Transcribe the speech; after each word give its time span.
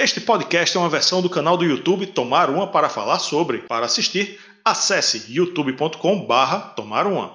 Este 0.00 0.20
podcast 0.20 0.76
é 0.76 0.80
uma 0.80 0.88
versão 0.88 1.20
do 1.20 1.28
canal 1.28 1.56
do 1.56 1.64
YouTube 1.64 2.06
Tomar 2.06 2.50
Uma 2.50 2.68
para 2.68 2.88
falar 2.88 3.18
sobre. 3.18 3.58
Para 3.58 3.86
assistir, 3.86 4.38
acesse 4.64 5.24
youtube.com/barra 5.28 6.72
Tomar 6.76 7.04
Uma. 7.04 7.32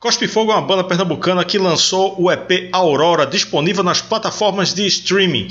Cospe 0.00 0.26
Fogo 0.26 0.50
é 0.50 0.56
uma 0.56 0.66
banda 0.66 0.82
pernambucana 0.82 1.44
que 1.44 1.56
lançou 1.56 2.20
o 2.20 2.32
EP 2.32 2.68
Aurora, 2.72 3.28
disponível 3.28 3.84
nas 3.84 4.02
plataformas 4.02 4.74
de 4.74 4.84
streaming. 4.88 5.46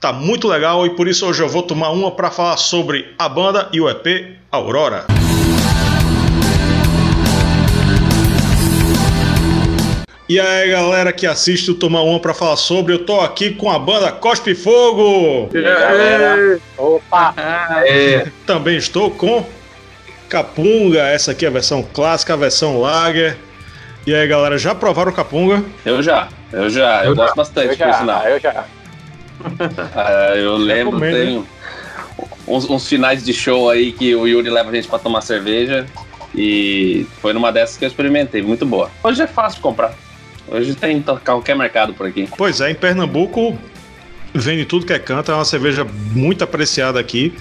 Tá 0.00 0.10
muito 0.10 0.48
legal 0.48 0.86
e 0.86 0.96
por 0.96 1.06
isso 1.06 1.26
hoje 1.26 1.42
eu 1.42 1.50
vou 1.50 1.62
tomar 1.62 1.90
uma 1.90 2.10
para 2.10 2.30
falar 2.30 2.56
sobre 2.56 3.14
a 3.18 3.28
banda 3.28 3.68
e 3.70 3.82
o 3.82 3.90
EP 3.90 4.38
Aurora. 4.50 5.06
E 10.28 10.38
aí, 10.38 10.70
galera 10.70 11.12
que 11.12 11.26
assiste 11.26 11.72
o 11.72 11.74
Tomar 11.74 12.02
Uma 12.02 12.20
para 12.20 12.32
falar 12.32 12.56
sobre, 12.56 12.94
eu 12.94 13.04
tô 13.04 13.20
aqui 13.20 13.50
com 13.54 13.70
a 13.70 13.78
banda 13.78 14.12
Cospe 14.12 14.54
Fogo. 14.54 15.50
E 15.52 15.58
aí, 15.58 15.64
galera? 15.64 16.60
Opa! 16.78 17.34
É. 17.84 18.28
Também 18.46 18.76
estou 18.76 19.10
com 19.10 19.44
Capunga, 20.28 21.02
essa 21.02 21.32
aqui 21.32 21.44
é 21.44 21.48
a 21.48 21.52
versão 21.52 21.82
clássica, 21.82 22.34
a 22.34 22.36
versão 22.36 22.80
lager. 22.80 23.36
E 24.06 24.14
aí, 24.14 24.26
galera, 24.28 24.56
já 24.56 24.74
provaram 24.74 25.10
o 25.10 25.14
Capunga? 25.14 25.64
Eu 25.84 26.00
já, 26.02 26.28
eu 26.52 26.70
já, 26.70 27.04
eu, 27.04 27.10
eu 27.10 27.16
gosto 27.16 27.34
bastante, 27.34 27.68
eu 27.70 27.76
já, 27.76 27.88
por 27.88 27.94
sinal. 27.98 28.22
Eu 28.22 28.40
já. 28.40 28.64
ah, 29.94 30.36
eu 30.36 30.56
lembro, 30.56 30.98
Recomendo, 30.98 31.14
tem 31.14 31.46
uns, 32.46 32.70
uns 32.70 32.88
finais 32.88 33.24
de 33.24 33.34
show 33.34 33.68
aí 33.68 33.92
que 33.92 34.14
o 34.14 34.26
Yuri 34.26 34.48
leva 34.48 34.70
a 34.70 34.74
gente 34.74 34.86
pra 34.86 35.00
tomar 35.00 35.20
cerveja. 35.20 35.84
E 36.34 37.06
foi 37.20 37.32
numa 37.32 37.52
dessas 37.52 37.76
que 37.76 37.84
eu 37.84 37.88
experimentei, 37.88 38.40
muito 38.40 38.64
boa. 38.64 38.88
Hoje 39.02 39.20
é 39.20 39.26
fácil 39.26 39.56
de 39.56 39.62
comprar. 39.62 39.94
Hoje 40.48 40.74
tem 40.74 41.02
qualquer 41.24 41.56
mercado 41.56 41.94
por 41.94 42.06
aqui. 42.06 42.28
Pois 42.36 42.60
é, 42.60 42.70
em 42.70 42.74
Pernambuco 42.74 43.56
vende 44.34 44.64
tudo 44.64 44.86
que 44.86 44.92
é 44.92 44.98
canto, 44.98 45.30
é 45.30 45.34
uma 45.34 45.44
cerveja 45.44 45.84
muito 45.84 46.42
apreciada 46.42 46.98
aqui 46.98 47.34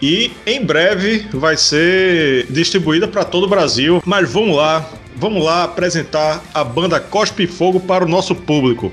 e 0.00 0.30
em 0.46 0.64
breve 0.64 1.26
vai 1.32 1.56
ser 1.56 2.46
distribuída 2.48 3.08
para 3.08 3.24
todo 3.24 3.44
o 3.44 3.48
Brasil. 3.48 4.02
Mas 4.04 4.32
vamos 4.32 4.56
lá, 4.56 4.88
vamos 5.16 5.44
lá 5.44 5.64
apresentar 5.64 6.42
a 6.54 6.62
banda 6.62 7.00
Cospe 7.00 7.46
Fogo 7.46 7.80
para 7.80 8.04
o 8.04 8.08
nosso 8.08 8.34
público. 8.34 8.92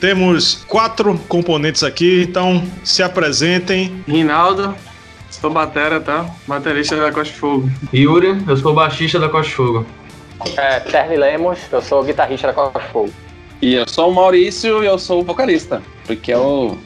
Temos 0.00 0.64
quatro 0.68 1.18
componentes 1.28 1.82
aqui, 1.82 2.22
então 2.28 2.62
se 2.82 3.02
apresentem. 3.02 4.04
Rinaldo, 4.06 4.74
sou 5.30 5.50
batera, 5.50 6.00
tá? 6.00 6.26
Baterista 6.46 6.96
da 6.96 7.10
Costa 7.10 7.34
Fogo. 7.34 7.70
Yuri, 7.92 8.42
eu 8.46 8.56
sou 8.56 8.74
baixista 8.74 9.18
da 9.18 9.28
Costa 9.28 9.52
Fogo. 9.52 9.86
É, 10.56 10.80
Terry 10.80 11.16
Lemos, 11.16 11.58
eu 11.70 11.82
sou 11.82 12.02
guitarrista 12.02 12.48
da 12.48 12.52
Costa 12.52 12.80
Fogo. 12.80 13.12
E 13.62 13.74
eu 13.74 13.88
sou 13.88 14.10
o 14.10 14.14
Maurício 14.14 14.82
e 14.82 14.86
eu 14.86 14.98
sou 14.98 15.20
o 15.20 15.24
vocalista, 15.24 15.82
porque 16.06 16.32
é 16.32 16.36
o, 16.38 16.76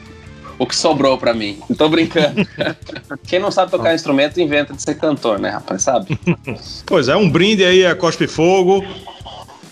o 0.57 0.65
que 0.65 0.75
sobrou 0.75 1.17
pra 1.17 1.33
mim. 1.33 1.59
Não 1.69 1.75
tô 1.77 1.89
brincando. 1.89 2.47
Quem 3.27 3.39
não 3.39 3.51
sabe 3.51 3.71
tocar 3.71 3.93
instrumento 3.93 4.39
inventa 4.39 4.73
de 4.73 4.81
ser 4.81 4.95
cantor, 4.95 5.39
né, 5.39 5.49
rapaz? 5.49 5.83
Sabe? 5.83 6.17
Pois 6.85 7.07
é, 7.07 7.15
um 7.15 7.29
brinde 7.29 7.63
aí 7.63 7.85
a 7.85 7.95
Cospe 7.95 8.27
Fogo. 8.27 8.83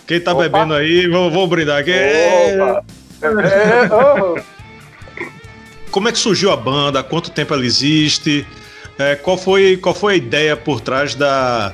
Quem 0.05 0.19
tá 0.19 0.33
Opa. 0.33 0.43
bebendo 0.43 0.73
aí, 0.73 1.07
vou, 1.07 1.31
vou 1.31 1.47
brindar 1.47 1.79
aqui. 1.79 1.93
Opa! 2.61 2.83
Como 5.91 6.07
é 6.07 6.11
que 6.11 6.19
surgiu 6.19 6.51
a 6.51 6.55
banda? 6.55 6.99
Há 6.99 7.03
quanto 7.03 7.31
tempo 7.31 7.53
ela 7.53 7.65
existe? 7.65 8.45
É, 8.99 9.15
qual, 9.15 9.37
foi, 9.37 9.77
qual 9.77 9.93
foi 9.95 10.13
a 10.13 10.17
ideia 10.17 10.55
por 10.55 10.81
trás 10.81 11.15
da, 11.15 11.73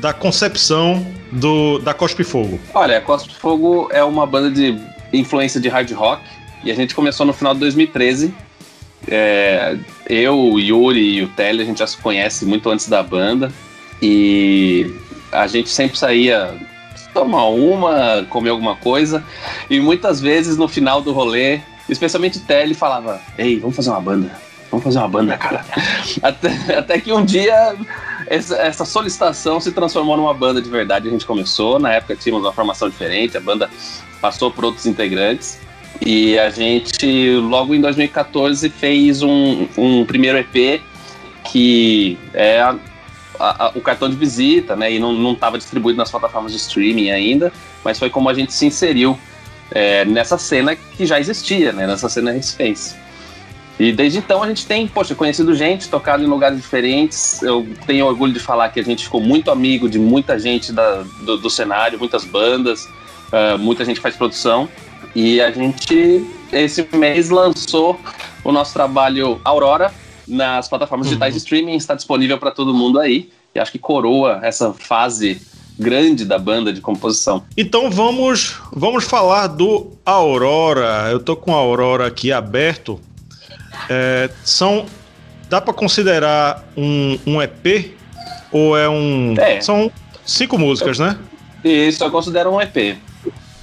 da 0.00 0.12
concepção 0.14 1.06
do, 1.30 1.78
da 1.78 1.92
Cospe 1.92 2.24
Fogo? 2.24 2.58
Olha, 2.74 3.00
Cospe 3.00 3.34
Fogo 3.34 3.88
é 3.92 4.02
uma 4.02 4.26
banda 4.26 4.50
de 4.50 4.76
influência 5.12 5.60
de 5.60 5.68
hard 5.68 5.90
rock 5.92 6.22
e 6.64 6.70
a 6.70 6.74
gente 6.74 6.94
começou 6.94 7.26
no 7.26 7.32
final 7.32 7.52
de 7.52 7.60
2013. 7.60 8.34
É, 9.06 9.76
eu, 10.08 10.38
o 10.38 10.58
Yuri 10.58 11.16
e 11.16 11.22
o 11.22 11.28
Telly, 11.28 11.62
a 11.62 11.64
gente 11.64 11.78
já 11.78 11.86
se 11.86 11.96
conhece 11.98 12.44
muito 12.46 12.68
antes 12.70 12.88
da 12.88 13.02
banda 13.02 13.52
e 14.00 14.90
a 15.30 15.46
gente 15.46 15.68
sempre 15.68 15.98
saía 15.98 16.54
tomar 17.12 17.46
uma, 17.48 18.24
comer 18.30 18.50
alguma 18.50 18.76
coisa 18.76 19.22
e 19.68 19.80
muitas 19.80 20.20
vezes 20.20 20.56
no 20.56 20.68
final 20.68 21.02
do 21.02 21.12
rolê, 21.12 21.60
especialmente 21.88 22.38
o 22.38 22.42
Telly 22.42 22.74
falava: 22.74 23.20
Ei, 23.36 23.58
vamos 23.58 23.76
fazer 23.76 23.90
uma 23.90 24.00
banda. 24.00 24.30
Vamos 24.70 24.84
fazer 24.84 24.98
uma 24.98 25.08
banda, 25.08 25.36
cara. 25.36 25.64
até, 26.22 26.78
até 26.78 27.00
que 27.00 27.12
um 27.12 27.24
dia 27.24 27.74
essa, 28.30 28.56
essa, 28.58 28.84
solicitação 28.84 29.60
se 29.60 29.72
transformou 29.72 30.16
numa 30.16 30.32
banda 30.32 30.62
de 30.62 30.70
verdade. 30.70 31.08
A 31.08 31.10
gente 31.10 31.26
começou, 31.26 31.80
na 31.80 31.92
época 31.92 32.14
tínhamos 32.14 32.46
uma 32.46 32.52
formação 32.52 32.88
diferente, 32.88 33.36
a 33.36 33.40
banda 33.40 33.68
passou 34.20 34.52
por 34.52 34.64
outros 34.64 34.86
integrantes. 34.86 35.58
E 36.00 36.38
a 36.38 36.48
gente, 36.48 37.34
logo 37.34 37.74
em 37.74 37.80
2014, 37.80 38.70
fez 38.70 39.20
um, 39.22 39.66
um 39.76 40.06
primeiro 40.06 40.38
EP 40.38 40.80
que 41.50 42.16
é 42.32 42.60
a, 42.60 42.76
a, 43.38 43.66
a, 43.66 43.68
o 43.74 43.80
cartão 43.80 44.08
de 44.08 44.14
visita, 44.14 44.76
né? 44.76 44.92
E 44.92 45.00
não 45.00 45.32
estava 45.32 45.58
distribuído 45.58 45.98
nas 45.98 46.10
plataformas 46.10 46.52
de 46.52 46.58
streaming 46.58 47.10
ainda, 47.10 47.52
mas 47.84 47.98
foi 47.98 48.08
como 48.08 48.28
a 48.28 48.34
gente 48.34 48.52
se 48.52 48.64
inseriu 48.64 49.18
é, 49.72 50.04
nessa 50.04 50.38
cena 50.38 50.76
que 50.76 51.04
já 51.04 51.18
existia, 51.18 51.72
né? 51.72 51.84
Nessa 51.84 52.08
cena 52.08 52.30
Respace. 52.30 52.94
E 53.80 53.92
desde 53.92 54.18
então 54.18 54.42
a 54.42 54.46
gente 54.46 54.66
tem, 54.66 54.86
poxa, 54.86 55.14
conhecido 55.14 55.54
gente, 55.54 55.88
tocado 55.88 56.22
em 56.22 56.26
lugares 56.26 56.58
diferentes. 56.60 57.42
Eu 57.42 57.66
tenho 57.86 58.04
orgulho 58.04 58.30
de 58.30 58.38
falar 58.38 58.68
que 58.68 58.78
a 58.78 58.84
gente 58.84 59.04
ficou 59.04 59.22
muito 59.22 59.50
amigo 59.50 59.88
de 59.88 59.98
muita 59.98 60.38
gente 60.38 60.70
da, 60.70 61.02
do, 61.22 61.38
do, 61.38 61.48
cenário, 61.48 61.98
muitas 61.98 62.22
bandas, 62.22 62.84
uh, 62.84 63.58
muita 63.58 63.82
gente 63.82 63.98
faz 63.98 64.14
produção. 64.14 64.68
E 65.16 65.40
a 65.40 65.50
gente, 65.50 66.26
esse 66.52 66.86
mês, 66.92 67.30
lançou 67.30 67.98
o 68.44 68.52
nosso 68.52 68.74
trabalho 68.74 69.40
Aurora 69.42 69.90
nas 70.28 70.68
plataformas 70.68 71.06
Uhum. 71.06 71.12
digitais 71.12 71.32
de 71.32 71.38
streaming. 71.38 71.76
Está 71.76 71.94
disponível 71.94 72.36
para 72.36 72.50
todo 72.50 72.74
mundo 72.74 73.00
aí. 73.00 73.30
E 73.54 73.58
acho 73.58 73.72
que 73.72 73.78
coroa 73.78 74.40
essa 74.42 74.74
fase 74.74 75.40
grande 75.78 76.26
da 76.26 76.38
banda 76.38 76.70
de 76.70 76.82
composição. 76.82 77.42
Então 77.56 77.90
vamos, 77.90 78.60
vamos 78.70 79.04
falar 79.04 79.46
do 79.46 79.92
Aurora. 80.04 81.08
Eu 81.10 81.18
tô 81.18 81.34
com 81.34 81.54
a 81.54 81.56
Aurora 81.56 82.06
aqui 82.06 82.30
aberto. 82.30 83.00
É, 83.88 84.30
são. 84.44 84.86
Dá 85.48 85.60
para 85.60 85.74
considerar 85.74 86.64
um, 86.76 87.18
um 87.26 87.42
EP? 87.42 87.96
Ou 88.52 88.76
é 88.76 88.88
um. 88.88 89.34
É. 89.38 89.60
São 89.60 89.90
cinco 90.24 90.58
músicas, 90.58 90.98
né? 90.98 91.18
Isso 91.64 92.02
eu 92.04 92.10
considero 92.10 92.50
um 92.50 92.60
EP. 92.60 92.98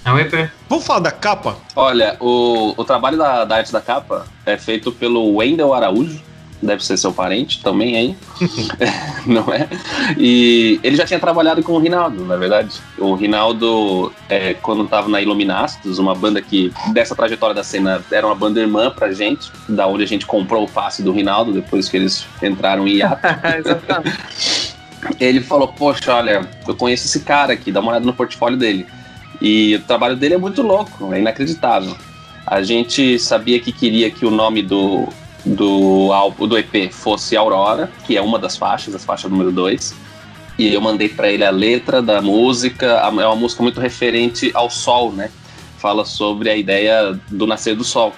É 0.06 0.12
um 0.12 0.20
EP. 0.20 0.50
Vamos 0.70 0.86
falar 0.86 1.00
da 1.00 1.12
capa? 1.12 1.58
Olha, 1.76 2.16
o, 2.20 2.74
o 2.78 2.86
trabalho 2.86 3.18
da, 3.18 3.44
da 3.44 3.58
arte 3.58 3.72
da 3.72 3.82
capa 3.82 4.26
é 4.46 4.58
feito 4.58 4.92
pelo 4.92 5.36
Wendel 5.36 5.74
Araújo, 5.74 6.22
deve 6.62 6.84
ser 6.84 6.98
seu 6.98 7.14
parente 7.14 7.62
também 7.62 7.96
aí, 7.96 8.16
não 9.26 9.54
é? 9.54 9.68
E 10.18 10.80
ele 10.84 10.96
já 10.96 11.06
tinha 11.06 11.20
trabalhado 11.20 11.62
com 11.62 11.74
o 11.74 11.80
Rinaldo, 11.80 12.26
na 12.26 12.36
verdade. 12.36 12.82
O 12.98 13.14
Rinaldo, 13.14 14.12
é, 14.28 14.54
quando 14.56 14.84
estava 14.84 15.08
na 15.08 15.22
Iluminastos, 15.22 16.00
uma 16.00 16.16
banda 16.16 16.42
que, 16.42 16.72
dessa 16.94 17.16
trajetória 17.16 17.56
da 17.56 17.64
cena, 17.64 18.04
era 18.12 18.26
uma 18.26 18.36
banda 18.36 18.60
irmã 18.60 18.90
pra 18.90 19.12
gente, 19.12 19.52
da 19.70 19.88
onde 19.88 20.04
a 20.04 20.08
gente 20.08 20.26
comprou 20.26 20.64
o 20.64 20.70
passe 20.70 21.04
do 21.04 21.12
Rinaldo, 21.12 21.54
depois 21.54 21.88
que 21.90 21.98
eles 21.98 22.26
entraram 22.42 22.88
em 22.88 22.98
hiato. 22.98 23.22
Ele 25.20 25.40
falou, 25.40 25.68
poxa, 25.68 26.14
olha, 26.14 26.50
eu 26.68 26.76
conheço 26.76 27.06
esse 27.06 27.22
cara 27.22 27.54
aqui, 27.54 27.72
dá 27.72 27.80
uma 27.80 27.92
olhada 27.92 28.06
no 28.06 28.14
portfólio 28.14 28.58
dele. 28.58 28.86
E 29.40 29.76
o 29.76 29.82
trabalho 29.82 30.16
dele 30.16 30.34
é 30.34 30.38
muito 30.38 30.62
louco, 30.64 31.14
é 31.14 31.20
inacreditável. 31.20 31.96
A 32.46 32.64
gente 32.64 33.20
sabia 33.20 33.60
que 33.60 33.72
queria 33.72 34.10
que 34.10 34.26
o 34.26 34.32
nome 34.32 34.64
do, 34.64 35.08
do 35.46 36.12
álbum 36.12 36.48
do 36.48 36.58
EP 36.58 36.92
fosse 36.92 37.36
Aurora, 37.38 37.92
que 38.06 38.18
é 38.18 38.22
uma 38.22 38.38
das 38.38 38.58
faixas, 38.58 38.96
a 38.96 39.00
faixa 39.00 39.30
número 39.30 39.52
2. 39.52 39.96
E 40.58 40.74
eu 40.74 40.82
mandei 40.82 41.08
para 41.08 41.32
ele 41.32 41.46
a 41.46 41.52
letra 41.52 42.02
da 42.02 42.22
música, 42.22 42.86
é 42.86 43.08
uma 43.10 43.36
música 43.36 43.62
muito 43.62 43.80
referente 43.80 44.52
ao 44.54 44.70
sol, 44.70 45.12
né? 45.12 45.30
Fala 45.78 46.04
sobre 46.04 46.50
a 46.50 46.58
ideia 46.58 47.20
do 47.30 47.46
nascer 47.46 47.76
do 47.76 47.84
sol. 47.84 48.14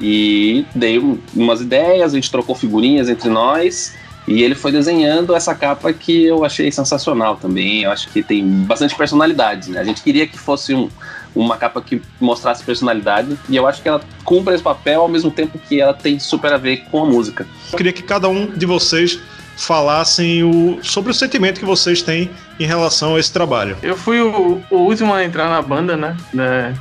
E 0.00 0.64
dei 0.74 0.98
umas 1.34 1.60
ideias, 1.60 2.12
a 2.12 2.16
gente 2.16 2.30
trocou 2.30 2.54
figurinhas 2.54 3.08
entre 3.08 3.28
nós. 3.28 3.94
E 4.26 4.42
ele 4.42 4.54
foi 4.54 4.72
desenhando 4.72 5.34
essa 5.34 5.54
capa 5.54 5.92
que 5.92 6.24
eu 6.24 6.44
achei 6.44 6.70
sensacional 6.72 7.36
também. 7.36 7.82
Eu 7.82 7.90
acho 7.90 8.08
que 8.08 8.22
tem 8.22 8.44
bastante 8.64 8.94
personalidade. 8.94 9.70
Né? 9.70 9.80
A 9.80 9.84
gente 9.84 10.02
queria 10.02 10.26
que 10.26 10.38
fosse 10.38 10.74
um, 10.74 10.88
uma 11.34 11.56
capa 11.56 11.82
que 11.82 12.00
mostrasse 12.20 12.64
personalidade. 12.64 13.38
E 13.48 13.56
eu 13.56 13.66
acho 13.66 13.82
que 13.82 13.88
ela 13.88 14.00
cumpre 14.24 14.54
esse 14.54 14.62
papel 14.62 15.02
ao 15.02 15.08
mesmo 15.08 15.30
tempo 15.30 15.58
que 15.58 15.80
ela 15.80 15.92
tem 15.92 16.18
super 16.18 16.52
a 16.52 16.56
ver 16.56 16.84
com 16.90 17.02
a 17.02 17.06
música. 17.06 17.46
Eu 17.70 17.76
queria 17.76 17.92
que 17.92 18.02
cada 18.02 18.28
um 18.28 18.46
de 18.46 18.64
vocês 18.64 19.20
falassem 19.56 20.42
o, 20.42 20.78
sobre 20.82 21.10
o 21.10 21.14
sentimento 21.14 21.60
que 21.60 21.66
vocês 21.66 22.02
têm 22.02 22.30
em 22.58 22.66
relação 22.66 23.16
a 23.16 23.20
esse 23.20 23.32
trabalho. 23.32 23.76
Eu 23.82 23.96
fui 23.96 24.20
o, 24.20 24.60
o 24.70 24.76
último 24.76 25.12
a 25.12 25.24
entrar 25.24 25.48
na 25.48 25.62
banda, 25.62 25.96
né? 25.96 26.16
É, 26.36 26.72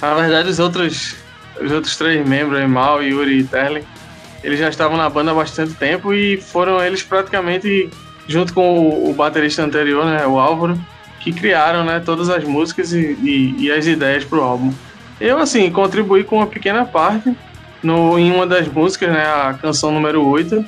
na 0.00 0.14
verdade, 0.14 0.48
os 0.48 0.58
outros, 0.58 1.16
os 1.60 1.72
outros 1.72 1.96
três 1.96 2.26
membros, 2.26 2.68
Mal, 2.68 3.02
Yuri 3.02 3.40
e 3.40 3.44
Terlen, 3.44 3.84
eles 4.42 4.58
já 4.58 4.68
estavam 4.68 4.96
na 4.96 5.08
banda 5.08 5.30
há 5.30 5.34
bastante 5.34 5.74
tempo 5.74 6.12
e 6.12 6.36
foram 6.36 6.82
eles 6.82 7.02
praticamente, 7.02 7.88
junto 8.26 8.52
com 8.52 9.10
o, 9.10 9.14
baterista 9.14 9.62
anterior, 9.62 10.04
né, 10.04 10.26
o 10.26 10.38
Álvaro, 10.38 10.78
que 11.20 11.32
criaram 11.32 11.84
né, 11.84 12.00
todas 12.00 12.28
as 12.28 12.42
músicas 12.44 12.92
e, 12.92 13.16
e, 13.22 13.56
e 13.58 13.72
as 13.72 13.86
ideias 13.86 14.24
para 14.24 14.38
o 14.38 14.42
álbum. 14.42 14.72
Eu, 15.20 15.38
assim, 15.38 15.70
contribuí 15.70 16.24
com 16.24 16.36
uma 16.36 16.46
pequena 16.46 16.84
parte 16.84 17.32
no, 17.82 18.18
em 18.18 18.32
uma 18.32 18.46
das 18.46 18.66
músicas, 18.66 19.10
né, 19.10 19.24
a 19.24 19.54
canção 19.54 19.92
número 19.92 20.24
8. 20.26 20.64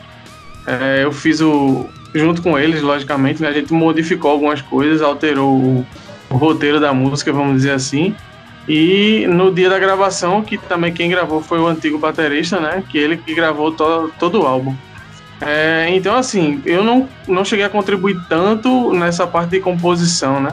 É, 0.66 1.00
eu 1.02 1.12
fiz 1.12 1.40
o. 1.40 1.88
junto 2.14 2.40
com 2.40 2.58
eles, 2.58 2.80
logicamente, 2.80 3.42
né, 3.42 3.48
a 3.48 3.52
gente 3.52 3.72
modificou 3.72 4.30
algumas 4.30 4.62
coisas, 4.62 5.02
alterou 5.02 5.56
o, 5.56 5.86
o 6.30 6.36
roteiro 6.36 6.78
da 6.78 6.94
música, 6.94 7.32
vamos 7.32 7.56
dizer 7.56 7.72
assim. 7.72 8.14
E 8.66 9.26
no 9.28 9.52
dia 9.52 9.68
da 9.68 9.78
gravação, 9.78 10.42
que 10.42 10.56
também 10.56 10.92
quem 10.92 11.10
gravou 11.10 11.42
foi 11.42 11.58
o 11.58 11.66
antigo 11.66 11.98
baterista, 11.98 12.58
né? 12.58 12.82
Que 12.88 12.96
ele 12.96 13.16
que 13.16 13.34
gravou 13.34 13.72
to, 13.72 14.10
todo 14.18 14.42
o 14.42 14.46
álbum. 14.46 14.74
É, 15.40 15.88
então, 15.90 16.16
assim, 16.16 16.62
eu 16.64 16.82
não, 16.82 17.08
não 17.28 17.44
cheguei 17.44 17.64
a 17.64 17.68
contribuir 17.68 18.16
tanto 18.28 18.94
nessa 18.94 19.26
parte 19.26 19.50
de 19.50 19.60
composição, 19.60 20.40
né? 20.40 20.52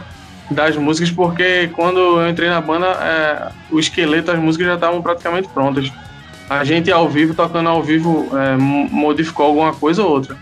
Das 0.49 0.75
músicas, 0.75 1.09
porque 1.09 1.69
quando 1.73 1.99
eu 1.99 2.29
entrei 2.29 2.49
na 2.49 2.59
banda, 2.59 2.87
é, 2.87 3.51
o 3.71 3.79
esqueleto 3.79 4.27
das 4.27 4.39
músicas 4.39 4.67
já 4.67 4.75
estavam 4.75 5.01
praticamente 5.01 5.47
prontas. 5.47 5.89
A 6.49 6.65
gente 6.65 6.91
ao 6.91 7.07
vivo, 7.07 7.33
tocando 7.33 7.69
ao 7.69 7.81
vivo, 7.81 8.27
é, 8.37 8.57
modificou 8.57 9.45
alguma 9.45 9.71
coisa 9.71 10.03
ou 10.03 10.11
outra. 10.11 10.35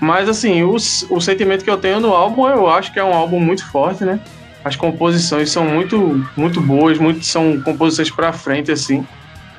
Mas, 0.00 0.28
assim, 0.28 0.64
o, 0.64 0.74
o 0.74 1.20
sentimento 1.20 1.62
que 1.62 1.70
eu 1.70 1.78
tenho 1.78 2.00
no 2.00 2.12
álbum, 2.12 2.48
eu 2.48 2.68
acho 2.68 2.92
que 2.92 2.98
é 2.98 3.04
um 3.04 3.14
álbum 3.14 3.38
muito 3.38 3.64
forte, 3.64 4.04
né? 4.04 4.18
As 4.64 4.76
composições 4.76 5.50
são 5.50 5.64
muito, 5.64 6.24
muito 6.36 6.60
boas, 6.60 6.98
muito, 6.98 7.24
são 7.24 7.60
composições 7.60 8.10
para 8.10 8.32
frente, 8.32 8.70
assim. 8.70 9.06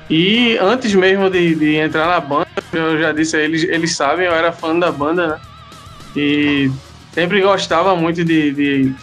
E 0.08 0.58
antes 0.58 0.94
mesmo 0.94 1.30
de, 1.30 1.54
de, 1.54 1.76
entrar 1.76 2.06
na 2.06 2.20
banda, 2.20 2.48
eu 2.72 3.00
já 3.00 3.12
disse 3.12 3.36
a 3.36 3.40
eles, 3.40 3.62
eles 3.64 3.96
sabem, 3.96 4.26
eu 4.26 4.34
era 4.34 4.52
fã 4.52 4.76
da 4.78 4.90
banda, 4.90 5.26
né? 5.26 5.40
E 6.16 6.70
sempre 7.12 7.40
gostava 7.40 7.94
muito 7.94 8.24
de, 8.24 8.52
de 8.52 8.94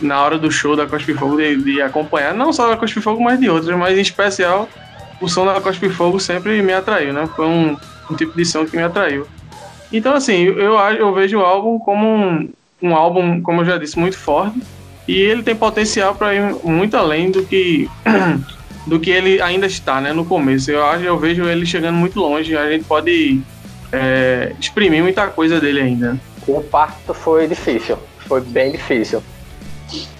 na 0.00 0.22
hora 0.22 0.38
do 0.38 0.50
show 0.50 0.76
da 0.76 0.86
Cospe 0.86 1.14
Fogo, 1.14 1.36
de, 1.36 1.56
de, 1.56 1.82
acompanhar, 1.82 2.34
não 2.34 2.52
só 2.52 2.68
da 2.68 2.76
Cospe 2.76 3.00
Fogo, 3.00 3.22
mas 3.22 3.40
de 3.40 3.48
outras, 3.48 3.76
mas 3.76 3.96
em 3.96 4.02
especial 4.02 4.68
o 5.20 5.28
som 5.28 5.46
da 5.46 5.60
Cospe 5.60 5.88
Fogo 5.88 6.20
sempre 6.20 6.60
me 6.62 6.72
atraiu, 6.72 7.12
né? 7.12 7.26
Foi 7.34 7.46
um, 7.46 7.76
um 8.10 8.14
tipo 8.14 8.36
de 8.36 8.44
som 8.44 8.66
que 8.66 8.76
me 8.76 8.82
atraiu. 8.82 9.26
Então, 9.92 10.14
assim, 10.14 10.44
eu, 10.44 10.74
eu 10.74 11.12
vejo 11.14 11.38
o 11.38 11.44
álbum 11.44 11.78
como 11.78 12.06
um, 12.06 12.48
um 12.82 12.94
álbum, 12.94 13.40
como 13.40 13.62
eu 13.62 13.64
já 13.64 13.78
disse, 13.78 13.98
muito 13.98 14.16
forte 14.16 14.60
e 15.10 15.20
ele 15.20 15.42
tem 15.42 15.56
potencial 15.56 16.14
para 16.14 16.32
ir 16.32 16.54
muito 16.62 16.96
além 16.96 17.32
do 17.32 17.42
que 17.44 17.90
do 18.86 19.00
que 19.00 19.10
ele 19.10 19.42
ainda 19.42 19.66
está, 19.66 20.00
né? 20.00 20.12
No 20.12 20.24
começo, 20.24 20.70
eu 20.70 20.84
acho, 20.84 21.02
eu 21.02 21.18
vejo 21.18 21.48
ele 21.48 21.66
chegando 21.66 21.96
muito 21.96 22.20
longe. 22.20 22.56
A 22.56 22.70
gente 22.70 22.84
pode 22.84 23.42
é, 23.92 24.54
exprimir 24.60 25.02
muita 25.02 25.26
coisa 25.26 25.60
dele 25.60 25.80
ainda. 25.80 26.16
O 26.46 26.62
parto 26.62 27.12
foi 27.12 27.48
difícil, 27.48 27.98
foi 28.20 28.40
bem 28.40 28.70
difícil, 28.70 29.20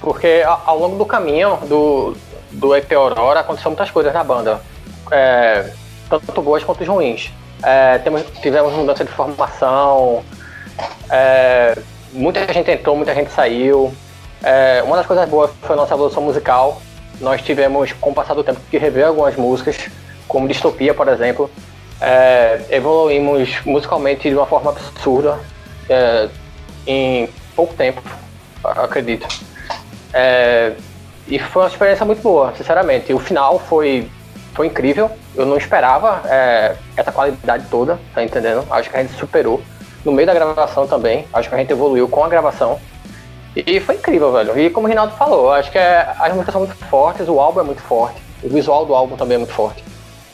porque 0.00 0.42
ao 0.44 0.78
longo 0.78 0.98
do 0.98 1.06
caminho 1.06 1.56
do 1.68 2.16
do 2.50 2.74
EP 2.74 2.90
Aurora 2.92 3.40
aconteceu 3.40 3.70
muitas 3.70 3.92
coisas 3.92 4.12
na 4.12 4.24
banda, 4.24 4.60
é, 5.12 5.72
tanto 6.08 6.42
boas 6.42 6.64
quanto 6.64 6.82
ruins. 6.82 7.30
É, 7.62 7.98
temos, 7.98 8.24
tivemos 8.42 8.72
mudança 8.72 9.04
de 9.04 9.12
formação, 9.12 10.24
é, 11.08 11.78
muita 12.12 12.52
gente 12.52 12.68
entrou, 12.72 12.96
muita 12.96 13.14
gente 13.14 13.30
saiu. 13.30 13.94
É, 14.42 14.82
uma 14.84 14.96
das 14.96 15.06
coisas 15.06 15.28
boas 15.28 15.50
foi 15.62 15.74
a 15.74 15.76
nossa 15.76 15.94
evolução 15.94 16.22
musical. 16.22 16.80
Nós 17.20 17.42
tivemos, 17.42 17.92
com 17.92 18.10
o 18.10 18.14
passar 18.14 18.34
do 18.34 18.42
tempo, 18.42 18.60
que 18.70 18.78
rever 18.78 19.06
algumas 19.06 19.36
músicas, 19.36 19.76
como 20.26 20.48
Distopia, 20.48 20.94
por 20.94 21.08
exemplo. 21.08 21.50
É, 22.00 22.62
evoluímos 22.70 23.60
musicalmente 23.64 24.28
de 24.28 24.34
uma 24.34 24.46
forma 24.46 24.70
absurda 24.70 25.38
é, 25.88 26.28
em 26.86 27.28
pouco 27.54 27.74
tempo, 27.74 28.02
acredito. 28.64 29.28
É, 30.12 30.72
e 31.28 31.38
foi 31.38 31.62
uma 31.62 31.68
experiência 31.68 32.04
muito 32.06 32.22
boa, 32.22 32.54
sinceramente. 32.56 33.12
O 33.12 33.18
final 33.18 33.58
foi, 33.58 34.10
foi 34.54 34.66
incrível. 34.66 35.10
Eu 35.36 35.46
não 35.46 35.56
esperava 35.56 36.22
é, 36.26 36.74
essa 36.96 37.12
qualidade 37.12 37.66
toda, 37.70 37.98
tá 38.14 38.24
entendendo? 38.24 38.66
Acho 38.70 38.90
que 38.90 38.96
a 38.96 39.02
gente 39.02 39.14
superou. 39.14 39.62
No 40.04 40.12
meio 40.12 40.26
da 40.26 40.32
gravação 40.32 40.86
também, 40.86 41.26
acho 41.32 41.48
que 41.48 41.54
a 41.54 41.58
gente 41.58 41.70
evoluiu 41.70 42.08
com 42.08 42.24
a 42.24 42.28
gravação. 42.28 42.80
E 43.54 43.80
foi 43.80 43.96
incrível, 43.96 44.32
velho. 44.32 44.58
E 44.58 44.70
como 44.70 44.86
o 44.86 44.88
Rinaldo 44.88 45.14
falou, 45.16 45.52
acho 45.52 45.70
que 45.70 45.78
é, 45.78 46.14
as 46.18 46.32
músicas 46.32 46.52
são 46.52 46.64
muito 46.64 46.76
fortes, 46.86 47.28
o 47.28 47.40
álbum 47.40 47.60
é 47.60 47.64
muito 47.64 47.82
forte, 47.82 48.20
o 48.42 48.48
visual 48.48 48.86
do 48.86 48.94
álbum 48.94 49.16
também 49.16 49.34
é 49.34 49.38
muito 49.38 49.52
forte. 49.52 49.82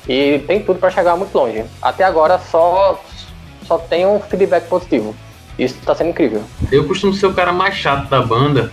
E 0.09 0.39
tem 0.47 0.63
tudo 0.63 0.79
para 0.79 0.91
chegar 0.91 1.17
muito 1.17 1.37
longe. 1.37 1.65
Até 1.81 2.05
agora 2.05 2.39
só, 2.39 3.03
só 3.67 3.79
tem 3.79 4.07
um 4.07 4.21
feedback 4.21 4.69
positivo. 4.69 5.15
Isso 5.59 5.77
tá 5.85 5.95
sendo 5.95 6.11
incrível. 6.11 6.43
Eu 6.71 6.87
costumo 6.87 7.15
ser 7.15 7.27
o 7.27 7.35
cara 7.35 7.53
mais 7.53 7.75
chato 7.75 8.09
da 8.09 8.21
banda, 8.21 8.71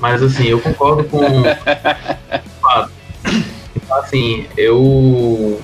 mas 0.00 0.22
assim, 0.22 0.46
eu 0.46 0.60
concordo 0.60 1.04
com 1.04 1.18
o 1.18 1.42
fato. 2.62 2.92
Assim, 3.90 4.46
eu 4.56 5.60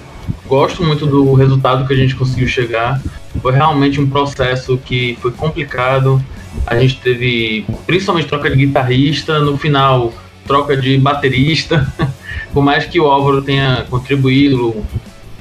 gosto 0.47 0.83
muito 0.83 1.07
do 1.07 1.33
resultado 1.35 1.87
que 1.87 1.95
a 1.95 1.97
gente 1.97 2.17
conseguiu 2.17 2.49
chegar. 2.49 3.01
Foi 3.41 3.53
realmente 3.53 4.01
um 4.01 4.11
processo 4.11 4.77
que 4.77 5.17
foi 5.23 5.31
complicado 5.31 6.23
a 6.67 6.79
gente 6.79 6.97
teve 7.01 7.65
principalmente 7.87 8.29
troca 8.29 8.51
de 8.51 8.57
guitarrista, 8.57 9.39
no 9.39 9.57
final 9.57 10.13
troca 10.47 10.77
de 10.77 10.97
baterista. 10.99 11.87
Por 12.53 12.63
mais 12.63 12.87
que 12.87 12.99
o 12.99 13.07
Álvaro 13.07 13.43
tenha 13.43 13.87
contribuído 13.91 14.85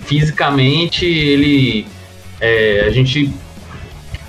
fisicamente, 0.06 1.06
ele 1.06 1.88
é, 2.40 2.86
a 2.86 2.92
gente 2.92 3.34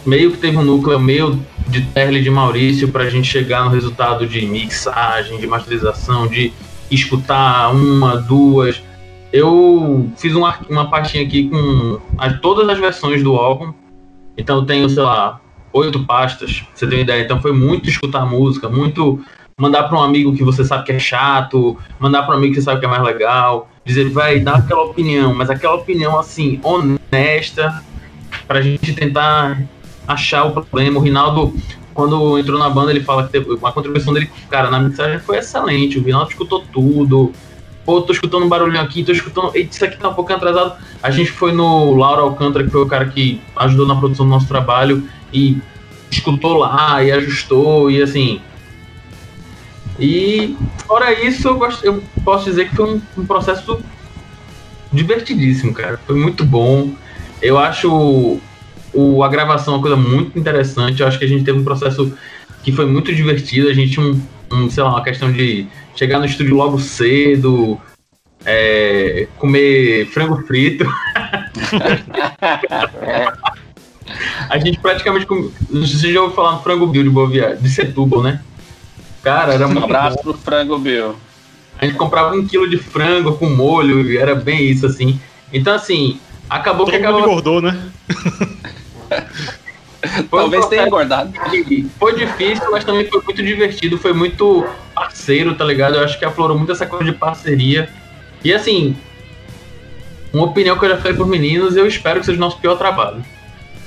meio 0.06 0.31
que 0.31 0.38
teve 0.38 0.56
um 0.56 0.62
núcleo 0.62 0.99
meio 0.99 1.44
de 1.67 1.82
Terle 1.82 2.23
de 2.23 2.31
Maurício 2.31 2.88
para 2.88 3.05
a 3.05 3.11
gente 3.11 3.29
chegar 3.29 3.64
no 3.64 3.70
resultado 3.70 4.26
de 4.26 4.46
mixagem, 4.46 5.38
de 5.38 5.46
masterização, 5.46 6.26
de 6.26 6.52
escutar 6.90 7.70
uma, 7.73 8.17
duas. 8.17 8.82
Eu 9.32 10.11
fiz 10.17 10.35
uma, 10.35 10.58
uma 10.70 10.88
pastinha 10.88 11.25
aqui 11.25 11.49
com 11.50 12.00
as, 12.17 12.40
todas 12.40 12.67
as 12.69 12.79
versões 12.79 13.23
do 13.23 13.35
álbum. 13.35 13.75
Então 14.37 14.58
eu 14.58 14.64
tenho, 14.64 14.88
sei 14.88 15.02
lá, 15.02 15.40
oito 15.78 16.04
pastas, 16.04 16.64
você 16.75 16.86
ter 16.86 16.96
uma 16.96 17.02
ideia. 17.02 17.22
Então 17.22 17.40
foi 17.40 17.52
muito 17.52 17.88
escutar 17.88 18.25
música, 18.26 18.69
muito 18.69 19.20
mandar 19.58 19.84
para 19.84 19.98
um 19.98 20.02
amigo 20.02 20.34
que 20.34 20.44
você 20.44 20.64
sabe 20.64 20.84
que 20.84 20.92
é 20.92 20.98
chato, 20.98 21.76
mandar 21.98 22.22
para 22.22 22.34
um 22.34 22.38
amigo 22.38 22.54
que 22.54 22.60
você 22.60 22.64
sabe 22.64 22.80
que 22.80 22.86
é 22.86 22.88
mais 22.88 23.02
legal, 23.02 23.69
dizer, 23.84 24.08
vai, 24.10 24.38
dar 24.38 24.56
aquela 24.56 24.84
opinião, 24.84 25.34
mas 25.34 25.50
aquela 25.50 25.75
opinião 25.75 26.19
assim, 26.19 26.60
honesta, 26.62 27.82
pra 28.46 28.62
gente 28.62 28.92
tentar 28.92 29.60
achar 30.06 30.44
o 30.44 30.52
problema. 30.52 31.00
O 31.00 31.02
Rinaldo, 31.02 31.54
quando 31.92 32.38
entrou 32.38 32.58
na 32.58 32.70
banda, 32.70 32.92
ele 32.92 33.02
fala 33.02 33.25
que 33.25 33.32
teve 33.32 33.52
uma 33.52 33.72
contribuição 33.72 34.14
dele, 34.14 34.30
cara, 34.48 34.70
na 34.70 34.78
mensagem 34.78 35.19
foi 35.19 35.38
excelente. 35.38 35.98
O 35.98 36.02
Rinaldo 36.02 36.30
escutou 36.30 36.64
tudo. 36.72 37.32
Pô, 37.84 38.02
tô 38.02 38.12
escutando 38.12 38.44
um 38.44 38.48
barulhinho 38.48 38.82
aqui, 38.82 39.02
tô 39.02 39.12
escutando. 39.12 39.50
Eita, 39.54 39.75
isso 39.75 39.84
aqui 39.84 39.96
tá 39.96 40.10
um 40.10 40.14
pouquinho 40.14 40.36
atrasado. 40.36 40.75
A 41.02 41.10
gente 41.10 41.32
foi 41.32 41.52
no 41.52 41.94
Laura 41.94 42.23
Alcântara, 42.23 42.64
que 42.64 42.70
foi 42.70 42.82
o 42.82 42.87
cara 42.87 43.06
que 43.06 43.40
ajudou 43.56 43.87
na 43.87 43.97
produção 43.97 44.26
do 44.26 44.30
nosso 44.30 44.47
trabalho 44.47 45.08
e 45.32 45.58
escutou 46.11 46.58
lá 46.58 47.02
e 47.02 47.12
ajustou 47.12 47.90
e 47.90 48.02
assim. 48.02 48.40
E 49.99 50.56
fora 50.87 51.12
isso, 51.25 51.49
eu, 51.49 51.58
gosto, 51.58 51.85
eu 51.85 52.02
posso 52.25 52.44
dizer 52.44 52.70
que 52.70 52.76
foi 52.76 52.94
um, 52.94 53.02
um, 53.16 53.26
processo 53.26 53.80
divertidíssimo, 54.92 55.75
cara. 55.75 55.99
Foi 56.06 56.16
muito 56.16 56.44
bom. 56.44 56.92
Eu 57.42 57.58
acho 57.58 58.40
o, 58.94 59.23
a 59.25 59.28
gravação 59.28 59.75
uma 59.75 59.82
coisa 59.82 59.97
muito 59.97 60.38
interessante. 60.38 61.00
Eu 61.00 61.08
acho 61.08 61.18
que 61.18 61.25
a 61.25 61.28
gente 61.28 61.44
teve 61.44 61.58
um 61.58 61.64
processo 61.64 62.16
que 62.62 62.70
foi 62.70 62.87
muito 62.87 63.12
divertido. 63.14 63.68
A 63.68 63.75
gente 63.75 63.92
tinha 63.92 64.06
um, 64.06 64.20
um 64.52 64.70
sei 64.70 64.82
lá, 64.85 64.90
uma 64.90 65.02
questão 65.02 65.32
de 65.32 65.66
chegar 65.97 66.20
no 66.20 66.26
estúdio 66.26 66.54
logo 66.54 66.78
cedo, 66.78 67.80
é, 68.44 69.26
comer 69.37 70.06
frango 70.06 70.47
frito. 70.47 70.87
A 74.49 74.59
gente 74.59 74.78
praticamente. 74.78 75.26
Você 75.71 76.12
já 76.12 76.21
ouviu 76.21 76.35
falar 76.35 76.52
no 76.52 76.62
Frango 76.62 76.87
Bill 76.87 77.02
de 77.02 77.11
Boa 77.11 77.28
Viagem, 77.28 77.59
de 77.59 77.69
Setúbal, 77.69 78.23
né? 78.23 78.40
Cara, 79.23 79.55
era 79.55 79.67
muito. 79.67 79.81
Um 79.81 79.85
abraço 79.85 80.17
bom. 80.17 80.23
pro 80.23 80.35
Frango 80.35 80.78
Bill. 80.78 81.14
A 81.78 81.87
gente 81.87 81.97
comprava 81.97 82.35
um 82.35 82.47
quilo 82.47 82.69
de 82.69 82.76
frango 82.76 83.37
com 83.37 83.49
molho, 83.49 84.19
era 84.19 84.35
bem 84.35 84.69
isso, 84.69 84.85
assim. 84.85 85.21
Então, 85.52 85.75
assim, 85.75 86.19
acabou 86.50 86.87
Todo 86.87 86.95
que 86.95 87.00
acabou. 87.00 87.21
engordou, 87.21 87.62
né? 87.62 87.78
Talvez 90.31 90.64
um 90.64 90.69
tenha 90.69 90.87
engordado. 90.87 91.33
Foi 91.99 92.17
difícil, 92.17 92.71
mas 92.71 92.85
também 92.85 93.07
foi 93.07 93.23
muito 93.23 93.43
divertido, 93.43 93.99
foi 93.99 94.12
muito 94.12 94.67
parceiro, 94.95 95.55
tá 95.55 95.64
ligado? 95.64 95.97
Eu 95.97 96.05
acho 96.05 96.19
que 96.19 96.25
aflorou 96.25 96.57
muito 96.57 96.73
essa 96.73 96.87
coisa 96.87 97.05
de 97.05 97.12
parceria. 97.12 97.88
E 98.45 98.52
assim, 98.52 98.97
uma 100.33 100.45
opinião 100.45 100.78
que 100.78 100.85
eu 100.85 100.90
já 100.90 100.97
falei 100.97 101.14
pros 101.14 101.28
meninos, 101.28 101.76
eu 101.76 101.87
espero 101.87 102.21
que 102.21 102.26
seja 102.26 102.38
o 102.38 102.40
nosso 102.40 102.59
pior 102.59 102.76
trabalho. 102.76 103.25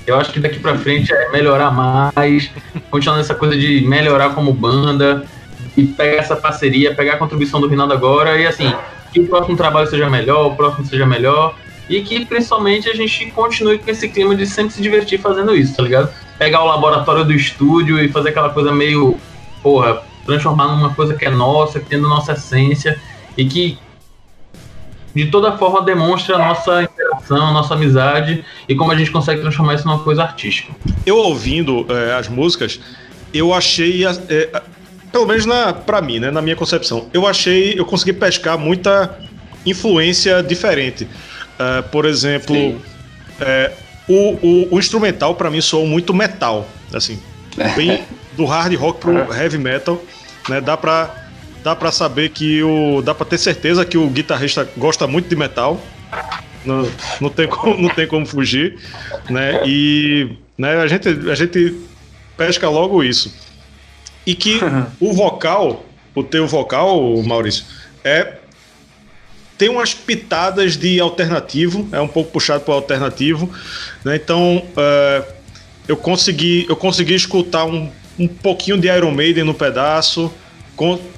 Eu 0.06 0.18
acho 0.18 0.32
que 0.32 0.40
daqui 0.40 0.60
para 0.60 0.78
frente 0.78 1.14
é 1.14 1.30
melhorar 1.32 1.72
mais, 1.72 2.50
continuar 2.90 3.18
nessa 3.18 3.36
coisa 3.36 3.56
de 3.56 3.82
melhorar 3.82 4.34
como 4.34 4.52
banda 4.52 5.26
e 5.78 5.86
pegar 5.86 6.18
essa 6.18 6.36
parceria, 6.36 6.94
pegar 6.94 7.14
a 7.14 7.18
contribuição 7.18 7.62
do 7.62 7.68
Rinaldo 7.68 7.94
agora 7.94 8.38
e 8.38 8.48
assim, 8.48 8.74
que 9.14 9.20
o 9.20 9.28
próximo 9.28 9.56
trabalho 9.56 9.88
seja 9.88 10.10
melhor, 10.10 10.48
o 10.48 10.56
próximo 10.56 10.86
seja 10.86 11.06
melhor 11.06 11.56
e 11.90 12.02
que 12.02 12.26
principalmente 12.26 12.90
a 12.90 12.96
gente 12.96 13.30
continue 13.32 13.78
com 13.78 13.92
esse 13.92 14.08
clima 14.10 14.36
de 14.36 14.48
sempre 14.48 14.74
se 14.74 14.82
divertir 14.82 15.20
fazendo 15.20 15.56
isso, 15.56 15.76
tá 15.76 15.84
ligado? 15.84 16.10
Pegar 16.38 16.64
o 16.64 16.68
laboratório 16.68 17.24
do 17.24 17.34
estúdio 17.34 18.00
e 18.00 18.10
fazer 18.10 18.30
aquela 18.30 18.50
coisa 18.50 18.72
meio, 18.72 19.20
porra, 19.62 20.02
transformar 20.26 20.68
numa 20.68 20.94
coisa 20.94 21.14
que 21.14 21.26
é 21.26 21.30
nossa, 21.30 21.80
que 21.80 21.88
tem 21.88 22.00
nossa 22.00 22.34
essência 22.34 23.00
e 23.38 23.46
que 23.46 23.78
de 25.14 25.28
toda 25.28 25.58
forma 25.58 25.82
demonstra 25.82 26.36
a 26.36 26.40
nossa 26.40 26.90
interação, 27.22 27.48
a 27.48 27.52
nossa 27.52 27.74
amizade 27.74 28.44
e 28.68 28.76
como 28.76 28.92
a 28.92 28.96
gente 28.96 29.12
consegue 29.12 29.42
transformar 29.42 29.76
isso 29.76 29.88
numa 29.88 30.00
coisa 30.00 30.24
artística. 30.24 30.74
Eu 31.06 31.18
ouvindo 31.18 31.86
é, 31.90 32.16
as 32.16 32.28
músicas, 32.28 32.80
eu 33.34 33.54
achei, 33.54 34.06
é, 34.06 34.62
pelo 35.12 35.26
menos 35.26 35.46
na, 35.46 35.74
pra 35.74 36.02
mim, 36.02 36.20
né, 36.20 36.32
na 36.32 36.42
minha 36.42 36.56
concepção, 36.56 37.08
eu 37.14 37.26
achei, 37.28 37.80
eu 37.80 37.86
consegui 37.86 38.14
pescar 38.14 38.58
muita 38.58 39.18
influência 39.66 40.42
diferente. 40.42 41.04
Uh, 41.06 41.84
por 41.90 42.06
exemplo, 42.06 42.82
é, 43.40 43.72
o, 44.08 44.14
o, 44.14 44.68
o, 44.76 44.80
instrumental 44.80 45.36
para 45.36 45.50
mim 45.50 45.62
soou 45.62 45.86
muito 45.86 46.14
metal, 46.14 46.68
assim, 46.92 47.20
bem 47.76 48.04
do 48.36 48.46
hard 48.46 48.74
rock 48.76 49.00
pro 49.00 49.34
heavy 49.34 49.60
metal, 49.60 50.02
né? 50.50 50.60
Dá 50.60 50.76
pra, 50.76 51.14
dá 51.64 51.76
pra 51.76 51.92
saber 51.92 52.30
que 52.30 52.64
o. 52.64 53.04
dá 53.04 53.14
pra 53.14 53.26
ter 53.28 53.38
certeza 53.38 53.86
que 53.86 53.96
o 53.96 54.08
guitarrista 54.08 54.68
gosta 54.76 55.06
muito 55.06 55.30
de 55.30 55.36
metal. 55.36 55.80
Não, 56.66 56.90
não, 57.20 57.30
tem, 57.30 57.48
como, 57.48 57.78
não 57.82 57.90
tem 57.90 58.08
como 58.08 58.26
fugir, 58.26 58.78
né? 59.30 59.62
E 59.66 60.30
né, 60.58 60.76
a, 60.76 60.88
gente, 60.88 61.08
a 61.08 61.36
gente 61.36 61.76
pesca 62.38 62.70
logo 62.70 63.04
isso. 63.04 63.34
E 64.26 64.36
que 64.36 64.60
o 65.00 65.14
vocal, 65.14 65.86
o 66.14 66.24
teu 66.24 66.48
vocal, 66.48 67.22
Maurício, 67.24 67.66
é 68.04 68.38
tem 69.58 69.70
umas 69.70 69.94
pitadas 69.94 70.76
de 70.76 71.00
alternativo, 71.00 71.88
é 71.92 72.02
um 72.02 72.08
pouco 72.08 72.32
puxado 72.32 72.64
para 72.64 72.72
o 72.72 72.76
alternativo, 72.78 73.48
né? 74.04 74.16
Então 74.16 74.58
uh, 74.58 75.34
eu 75.88 75.96
consegui 75.96 76.66
eu 76.68 76.76
consegui 76.76 77.14
escutar 77.14 77.66
um, 77.66 77.88
um 78.18 78.28
pouquinho 78.28 78.76
de 78.80 78.88
Iron 78.88 79.12
Maiden 79.12 79.44
no 79.44 79.54
pedaço, 79.54 80.34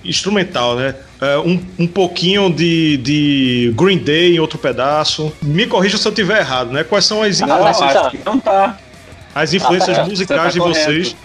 instrumental, 0.04 0.76
né? 0.76 0.96
Uh, 1.22 1.48
um, 1.48 1.66
um 1.80 1.88
pouquinho 1.88 2.50
de, 2.50 2.98
de 2.98 3.74
Green 3.78 3.98
Day 3.98 4.36
em 4.36 4.40
outro 4.40 4.58
pedaço. 4.58 5.32
Me 5.42 5.66
corrija 5.66 5.98
se 5.98 6.06
eu 6.08 6.12
estiver 6.12 6.40
errado, 6.40 6.72
né? 6.72 6.84
Quais 6.84 7.06
são 7.06 7.24
as 7.24 7.40
influências? 7.40 8.14
Não, 8.26 8.34
não 8.34 8.40
tá. 8.40 8.78
As 9.34 9.54
influências 9.54 9.98
ah, 9.98 10.06
musicais 10.06 10.42
tá 10.42 10.50
de 10.50 10.60
vocês. 10.60 11.16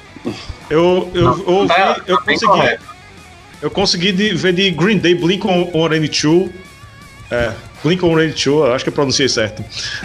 Eu, 0.71 1.11
eu, 1.14 1.23
eu, 1.23 1.49
ouvi, 1.49 1.68
tá 1.68 2.00
eu 2.07 2.18
consegui. 2.18 2.78
Eu 3.61 3.71
consegui 3.71 4.12
de, 4.12 4.35
ver 4.35 4.52
de 4.52 4.71
Green 4.71 4.99
Day, 4.99 5.14
Blink-182, 5.16 6.50
é, 7.30 7.52
Blink 7.83 8.00
182, 8.00 8.75
acho 8.75 8.85
que 8.85 8.88
eu 8.88 8.95
pronunciei 8.95 9.28
certo. 9.28 9.64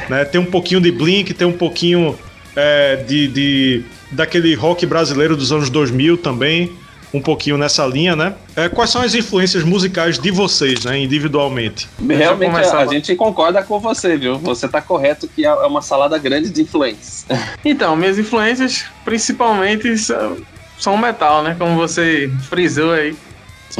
Né? 0.09 0.25
Tem 0.25 0.39
um 0.39 0.45
pouquinho 0.45 0.81
de 0.81 0.91
Blink, 0.91 1.33
tem 1.33 1.47
um 1.47 1.53
pouquinho 1.53 2.17
é, 2.55 2.97
de, 2.97 3.27
de 3.27 3.83
daquele 4.11 4.53
rock 4.53 4.85
brasileiro 4.85 5.35
dos 5.35 5.51
anos 5.51 5.69
2000 5.69 6.17
também, 6.17 6.71
um 7.13 7.21
pouquinho 7.21 7.57
nessa 7.57 7.85
linha, 7.85 8.15
né? 8.15 8.33
É, 8.55 8.67
quais 8.67 8.89
são 8.89 9.01
as 9.01 9.13
influências 9.13 9.63
musicais 9.63 10.17
de 10.17 10.31
vocês, 10.31 10.83
né, 10.83 10.97
individualmente? 10.97 11.87
Realmente 12.09 12.55
a, 12.55 12.79
a, 12.79 12.87
gente 12.87 13.15
concorda 13.15 13.61
com 13.61 13.79
você, 13.79 14.17
viu? 14.17 14.39
Você 14.39 14.67
tá 14.67 14.81
correto 14.81 15.27
que 15.27 15.45
é 15.45 15.53
uma 15.53 15.81
salada 15.81 16.17
grande 16.17 16.49
de 16.49 16.61
influências. 16.61 17.25
Então, 17.63 17.95
minhas 17.95 18.17
influências 18.17 18.85
principalmente 19.05 19.97
são, 19.97 20.37
são 20.79 20.97
metal, 20.97 21.43
né? 21.43 21.55
Como 21.57 21.75
você 21.75 22.31
frisou 22.49 22.91
aí. 22.91 23.15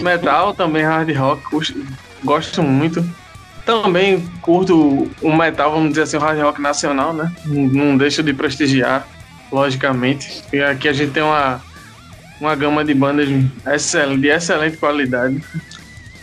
Metal, 0.01 0.53
também 0.55 0.83
hard 0.83 1.15
rock, 1.15 1.43
gosto 2.23 2.61
muito. 2.61 3.03
Também 3.65 4.25
curto 4.41 5.09
o 5.21 5.35
metal, 5.35 5.71
vamos 5.71 5.89
dizer 5.89 6.03
assim, 6.03 6.17
o 6.17 6.19
hard 6.19 6.39
rock 6.39 6.61
nacional, 6.61 7.13
né? 7.13 7.31
Não 7.45 7.97
deixa 7.97 8.21
de 8.21 8.33
prestigiar, 8.33 9.07
logicamente. 9.51 10.43
E 10.51 10.61
aqui 10.61 10.87
a 10.87 10.93
gente 10.93 11.11
tem 11.11 11.23
uma, 11.23 11.61
uma 12.43 12.55
gama 12.55 12.83
de 12.83 12.93
bandas 12.93 13.27
de 13.27 14.27
excelente 14.27 14.77
qualidade. 14.77 15.41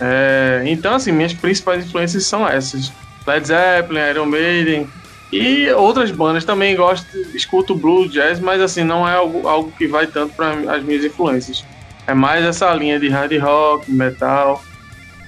É, 0.00 0.62
então, 0.66 0.94
assim, 0.94 1.12
minhas 1.12 1.32
principais 1.32 1.84
influências 1.84 2.24
são 2.26 2.46
essas. 2.46 2.92
Led 3.26 3.46
Zeppelin, 3.46 4.00
Iron 4.10 4.26
Maiden 4.26 4.88
e 5.32 5.68
outras 5.70 6.10
bandas. 6.10 6.44
Também 6.44 6.74
gosto, 6.74 7.06
escuto 7.34 7.74
blues, 7.74 8.10
jazz, 8.10 8.40
mas 8.40 8.60
assim, 8.60 8.82
não 8.82 9.06
é 9.06 9.14
algo, 9.14 9.46
algo 9.46 9.72
que 9.76 9.86
vai 9.86 10.06
tanto 10.06 10.34
para 10.34 10.52
as 10.74 10.82
minhas 10.82 11.04
influências. 11.04 11.64
É 12.06 12.14
mais 12.14 12.44
essa 12.44 12.72
linha 12.74 12.98
de 12.98 13.08
hard 13.08 13.32
rock, 13.38 13.90
metal, 13.90 14.62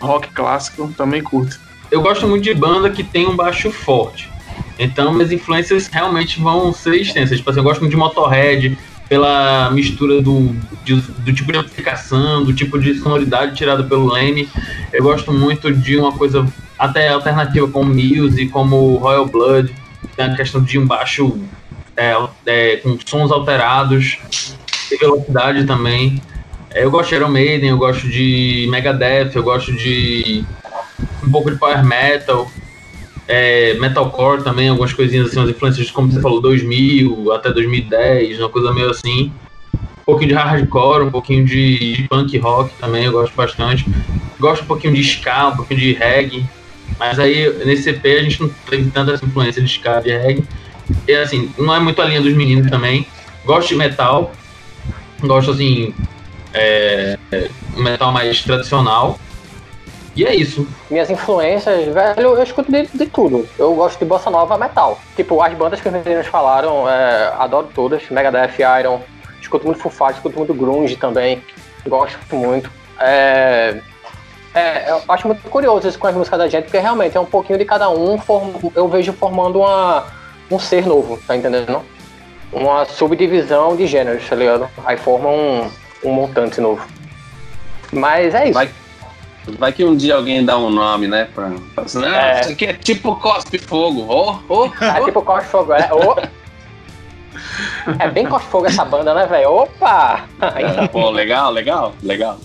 rock 0.00 0.28
clássico, 0.30 0.92
também 0.96 1.22
curto 1.22 1.61
eu 1.92 2.00
gosto 2.00 2.26
muito 2.26 2.42
de 2.42 2.54
banda 2.54 2.88
que 2.88 3.04
tem 3.04 3.26
um 3.26 3.37
baixo 3.37 3.70
forte. 3.70 4.28
Então, 4.78 5.12
minhas 5.12 5.30
influências 5.30 5.88
realmente 5.88 6.40
vão 6.40 6.72
ser 6.72 6.96
extensas. 6.96 7.37
Tipo 7.37 7.50
assim, 7.50 7.61
eu 7.61 7.64
gosto 7.64 7.80
muito 7.80 7.90
de 7.90 7.99
Motorhead, 7.99 8.78
pela 9.12 9.71
mistura 9.71 10.23
do, 10.23 10.57
de, 10.87 10.95
do 10.95 11.35
tipo 11.35 11.52
de 11.52 11.59
amplificação, 11.59 12.42
do 12.42 12.54
tipo 12.54 12.78
de 12.78 12.95
sonoridade 12.95 13.54
tirada 13.54 13.85
pelo 13.85 14.11
Leme. 14.11 14.49
Eu 14.90 15.02
gosto 15.02 15.31
muito 15.31 15.71
de 15.71 15.99
uma 15.99 16.12
coisa 16.12 16.50
até 16.78 17.11
alternativa 17.11 17.69
como 17.69 17.92
Muse, 17.92 18.49
como 18.49 18.97
Royal 18.97 19.26
Blood. 19.26 19.71
Tem 20.16 20.25
a 20.25 20.35
questão 20.35 20.62
de 20.62 20.78
um 20.78 20.87
baixo 20.87 21.38
é, 21.95 22.16
é, 22.47 22.76
com 22.78 22.99
sons 23.04 23.31
alterados, 23.31 24.16
e 24.90 24.97
velocidade 24.97 25.66
também. 25.66 26.19
Eu 26.75 26.90
gosto 26.90 27.11
de 27.11 27.16
Iron 27.16 27.28
Maiden, 27.28 27.69
eu 27.69 27.76
gosto 27.76 28.09
de 28.09 28.66
Megadeth, 28.71 29.33
eu 29.35 29.42
gosto 29.42 29.75
de 29.75 30.42
um 31.23 31.31
pouco 31.31 31.50
de 31.50 31.59
power 31.59 31.85
metal, 31.85 32.50
é, 33.35 33.73
metalcore 33.79 34.43
também, 34.43 34.69
algumas 34.69 34.93
coisinhas 34.93 35.29
assim, 35.29 35.39
umas 35.39 35.49
influências, 35.49 35.91
como 35.91 36.12
você 36.12 36.21
falou, 36.21 36.39
2000 36.39 37.33
até 37.33 37.51
2010, 37.51 38.39
uma 38.39 38.51
coisa 38.51 38.75
meio 38.75 38.91
assim. 38.91 39.33
Um 39.75 40.05
pouquinho 40.05 40.29
de 40.29 40.35
hardcore, 40.35 41.05
um 41.05 41.11
pouquinho 41.11 41.43
de, 41.47 42.05
punk 42.11 42.37
rock 42.37 42.75
também, 42.79 43.05
eu 43.05 43.12
gosto 43.12 43.35
bastante. 43.35 43.87
Gosto 44.39 44.65
um 44.65 44.67
pouquinho 44.67 44.93
de 44.93 45.01
ska, 45.01 45.49
um 45.49 45.57
pouquinho 45.57 45.81
de 45.81 45.93
reggae. 45.95 46.45
Mas 46.99 47.19
aí, 47.19 47.51
nesse 47.65 47.89
EP, 47.89 48.05
a 48.05 48.23
gente 48.23 48.43
não 48.43 48.51
tem 48.69 48.91
tanta 48.91 49.15
influência 49.15 49.62
de 49.62 49.69
ska, 49.69 50.01
de 50.01 50.11
reggae. 50.11 50.45
E 51.09 51.15
assim, 51.15 51.51
não 51.57 51.75
é 51.75 51.81
muito 51.81 52.03
a 52.03 52.05
linha 52.05 52.21
dos 52.21 52.35
meninos 52.35 52.71
também. 52.71 53.07
Gosto 53.47 53.69
de 53.69 53.77
metal. 53.77 54.31
Gosto, 55.23 55.53
assim, 55.53 55.95
é, 56.53 57.19
metal 57.79 58.12
mais 58.12 58.43
tradicional. 58.43 59.19
E 60.14 60.26
é 60.26 60.35
isso. 60.35 60.66
Minhas 60.90 61.09
influências, 61.11 61.87
velho, 61.87 62.21
eu 62.21 62.42
escuto 62.42 62.71
de, 62.71 62.87
de 62.87 63.07
tudo. 63.07 63.49
Eu 63.59 63.75
gosto 63.75 63.99
de 63.99 64.04
bossa 64.04 64.31
nova 64.31 64.59
metal. 64.59 64.99
Tipo, 65.16 65.40
as 65.40 65.54
bandas 65.54 65.81
que 65.81 65.88
os 65.88 65.95
meninos 65.95 66.26
falaram, 66.26 66.88
é, 66.88 67.33
adoro 67.38 67.69
todas. 67.75 68.09
Megadeth, 68.11 68.59
Iron. 68.81 69.00
Escuto 69.40 69.66
muito 69.66 69.81
Foo 69.81 69.90
Fighters, 69.90 70.16
escuto 70.16 70.37
muito 70.37 70.54
grunge 70.54 70.97
também. 70.97 71.42
Gosto 71.87 72.37
muito. 72.37 72.71
É, 73.00 73.81
é, 74.54 74.90
eu 74.90 75.02
acho 75.09 75.26
muito 75.26 75.49
curioso 75.49 75.88
isso 75.88 75.99
com 75.99 76.07
as 76.07 76.14
músicas 76.14 76.38
da 76.38 76.49
gente, 76.49 76.64
porque 76.64 76.78
realmente 76.78 77.16
é 77.16 77.21
um 77.21 77.25
pouquinho 77.25 77.59
de 77.59 77.64
cada 77.64 77.88
um. 77.88 78.19
Form, 78.19 78.52
eu 78.75 78.87
vejo 78.88 79.12
formando 79.14 79.61
uma, 79.61 80.07
um 80.50 80.59
ser 80.59 80.87
novo, 80.87 81.19
tá 81.26 81.35
entendendo? 81.35 81.83
Uma 82.52 82.85
subdivisão 82.85 83.75
de 83.75 83.87
gêneros, 83.87 84.28
tá 84.28 84.37
ligado? 84.37 84.69
Aí 84.85 84.99
forma 84.99 85.31
um, 85.31 85.71
um 86.04 86.12
montante 86.12 86.61
novo. 86.61 86.87
Mas 87.90 88.35
é 88.35 88.45
isso. 88.45 88.54
Vai 88.54 88.71
Vai 89.58 89.72
que 89.72 89.84
um 89.84 89.96
dia 89.96 90.14
alguém 90.14 90.44
dá 90.44 90.56
um 90.56 90.70
nome, 90.70 91.08
né? 91.08 91.28
Pra, 91.34 91.50
pra 91.75 91.84
assim, 91.84 92.04
ah, 92.04 92.37
é. 92.37 92.40
isso 92.40 92.50
aqui 92.50 92.66
é 92.66 92.72
tipo 92.72 93.16
cospe 93.16 93.58
fogo. 93.58 94.06
Oh, 94.08 94.38
oh, 94.49 94.70
oh. 94.70 94.84
É 94.84 95.04
tipo 95.04 95.22
cospe 95.22 95.50
fogo, 95.50 95.72
é. 95.72 95.88
Oh. 95.92 96.42
É 97.99 98.08
bem 98.08 98.26
cospe 98.26 98.49
fogo 98.49 98.66
essa 98.66 98.84
banda, 98.84 99.12
né, 99.12 99.26
velho? 99.26 99.50
Opa! 99.50 100.26
É, 100.40 100.87
pô, 100.88 101.11
legal, 101.11 101.50
legal, 101.50 101.92
legal. 102.02 102.38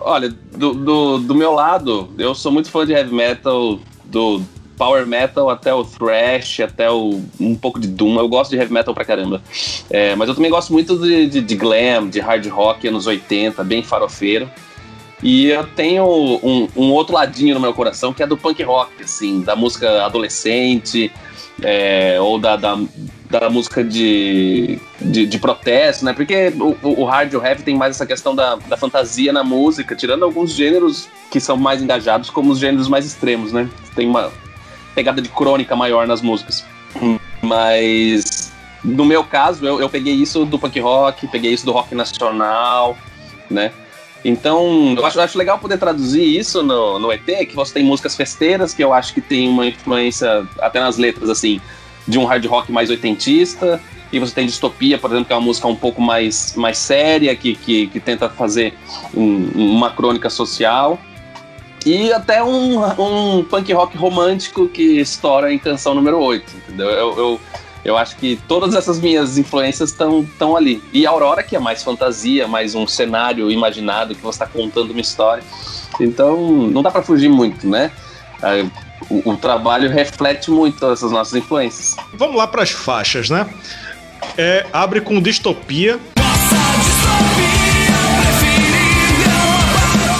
Olha, 0.00 0.34
do, 0.56 0.74
do, 0.74 1.18
do 1.18 1.34
meu 1.34 1.52
lado, 1.52 2.08
eu 2.18 2.34
sou 2.34 2.50
muito 2.50 2.70
fã 2.70 2.86
de 2.86 2.92
heavy 2.92 3.14
metal, 3.14 3.78
do 4.04 4.42
power 4.76 5.06
metal 5.06 5.50
até 5.50 5.72
o 5.72 5.84
thrash, 5.84 6.60
até 6.60 6.90
o, 6.90 7.20
um 7.38 7.54
pouco 7.54 7.78
de 7.78 7.88
doom. 7.88 8.18
Eu 8.18 8.28
gosto 8.28 8.50
de 8.50 8.56
heavy 8.56 8.72
metal 8.72 8.94
pra 8.94 9.04
caramba. 9.04 9.42
É, 9.90 10.14
mas 10.16 10.28
eu 10.28 10.34
também 10.34 10.50
gosto 10.50 10.72
muito 10.72 10.96
de, 10.98 11.26
de, 11.26 11.40
de, 11.40 11.56
glam, 11.56 12.08
de 12.08 12.20
hard 12.20 12.46
rock 12.48 12.88
anos 12.88 13.06
80, 13.06 13.62
bem 13.64 13.82
farofeiro. 13.82 14.50
E 15.22 15.46
eu 15.46 15.66
tenho 15.66 16.04
um, 16.04 16.68
um, 16.76 16.90
outro 16.92 17.14
ladinho 17.14 17.54
no 17.54 17.60
meu 17.60 17.72
coração 17.72 18.12
que 18.12 18.22
é 18.22 18.26
do 18.26 18.36
punk 18.36 18.62
rock, 18.62 19.02
assim, 19.02 19.40
da 19.40 19.56
música 19.56 20.04
adolescente, 20.04 21.10
é, 21.62 22.20
ou 22.20 22.38
da, 22.38 22.56
da, 22.56 22.78
da 23.30 23.48
música 23.48 23.82
de, 23.82 24.78
de, 25.00 25.26
de, 25.26 25.38
protesto, 25.38 26.04
né? 26.04 26.12
Porque 26.12 26.52
o, 26.82 27.02
o 27.02 27.04
hard 27.04 27.32
e 27.32 27.36
o 27.36 27.44
heavy 27.44 27.62
tem 27.62 27.76
mais 27.76 27.96
essa 27.96 28.04
questão 28.04 28.34
da, 28.34 28.56
da 28.56 28.76
fantasia 28.76 29.32
na 29.32 29.44
música, 29.44 29.94
tirando 29.94 30.24
alguns 30.24 30.52
gêneros 30.52 31.08
que 31.30 31.40
são 31.40 31.56
mais 31.56 31.82
engajados, 31.82 32.28
como 32.28 32.50
os 32.50 32.58
gêneros 32.58 32.88
mais 32.88 33.06
extremos, 33.06 33.52
né? 33.52 33.68
Tem 33.94 34.06
uma 34.06 34.32
pegada 34.94 35.22
de 35.22 35.28
crônica 35.28 35.74
maior 35.74 36.06
nas 36.06 36.20
músicas. 36.20 36.64
Mas 37.40 38.52
no 38.84 39.04
meu 39.04 39.24
caso, 39.24 39.66
eu, 39.66 39.80
eu 39.80 39.88
peguei 39.88 40.14
isso 40.14 40.44
do 40.44 40.58
punk 40.58 40.78
rock, 40.80 41.26
peguei 41.28 41.52
isso 41.52 41.64
do 41.64 41.72
rock 41.72 41.94
nacional, 41.94 42.96
né? 43.50 43.72
Então, 44.24 44.94
eu 44.96 45.04
acho, 45.04 45.20
acho 45.20 45.36
legal 45.36 45.58
poder 45.58 45.76
traduzir 45.76 46.24
isso 46.24 46.62
no, 46.62 46.98
no 46.98 47.12
ET, 47.12 47.26
que 47.46 47.54
você 47.54 47.74
tem 47.74 47.84
músicas 47.84 48.16
festeiras, 48.16 48.72
que 48.72 48.82
eu 48.82 48.92
acho 48.92 49.12
que 49.12 49.20
tem 49.20 49.48
uma 49.48 49.66
influência, 49.66 50.46
até 50.60 50.80
nas 50.80 50.96
letras, 50.96 51.28
assim, 51.28 51.60
de 52.08 52.18
um 52.18 52.24
hard 52.24 52.44
rock 52.46 52.72
mais 52.72 52.88
oitentista, 52.88 53.80
e 54.10 54.18
você 54.18 54.34
tem 54.34 54.46
Distopia, 54.46 54.96
por 54.96 55.10
exemplo, 55.10 55.26
que 55.26 55.32
é 55.32 55.36
uma 55.36 55.42
música 55.42 55.66
um 55.68 55.76
pouco 55.76 56.00
mais, 56.00 56.54
mais 56.56 56.78
séria, 56.78 57.36
que, 57.36 57.54
que, 57.54 57.88
que 57.88 58.00
tenta 58.00 58.30
fazer 58.30 58.72
um, 59.14 59.50
uma 59.54 59.90
crônica 59.90 60.30
social. 60.30 60.98
e 61.84 62.10
até 62.10 62.42
um, 62.42 62.78
um 62.98 63.44
punk 63.44 63.70
rock 63.74 63.96
romântico 63.96 64.68
que 64.68 65.00
estoura 65.00 65.52
em 65.52 65.58
canção 65.58 65.94
número 65.94 66.18
8, 66.18 66.50
entendeu? 66.56 66.88
Eu, 66.88 67.18
eu, 67.18 67.40
eu 67.84 67.98
acho 67.98 68.16
que 68.16 68.40
todas 68.48 68.74
essas 68.74 68.98
minhas 68.98 69.36
influências 69.36 69.90
estão 69.90 70.56
ali. 70.56 70.82
E 70.92 71.06
Aurora, 71.06 71.42
que 71.42 71.54
é 71.54 71.58
mais 71.58 71.82
fantasia, 71.82 72.48
mais 72.48 72.74
um 72.74 72.86
cenário 72.86 73.50
imaginado, 73.50 74.14
que 74.14 74.22
você 74.22 74.42
está 74.42 74.46
contando 74.46 74.92
uma 74.92 75.00
história. 75.00 75.44
Então, 76.00 76.36
não 76.68 76.82
dá 76.82 76.90
para 76.90 77.02
fugir 77.02 77.28
muito, 77.28 77.68
né? 77.68 77.92
É, 78.42 78.64
o, 79.10 79.32
o, 79.32 79.36
trabalho 79.36 79.90
reflete 79.90 80.50
muito 80.50 80.90
essas 80.90 81.12
nossas 81.12 81.34
influências. 81.34 81.96
Vamos 82.14 82.36
lá 82.36 82.46
para 82.46 82.62
as 82.62 82.70
faixas, 82.70 83.28
né? 83.28 83.46
É, 84.38 84.66
abre 84.72 85.02
com 85.02 85.20
distopia. 85.20 86.00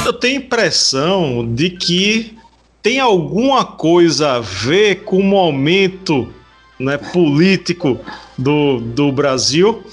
Eu 0.04 0.12
tenho 0.12 0.36
impressão 0.36 1.46
de 1.54 1.70
que 1.70 2.36
tem 2.82 3.00
alguma 3.00 3.64
coisa 3.64 4.32
a 4.32 4.40
ver 4.40 5.04
com 5.04 5.16
o 5.16 5.24
momento 5.24 6.30
né, 6.78 6.98
político 6.98 8.00
do, 8.36 8.80
do 8.80 9.12
Brasil, 9.12 9.84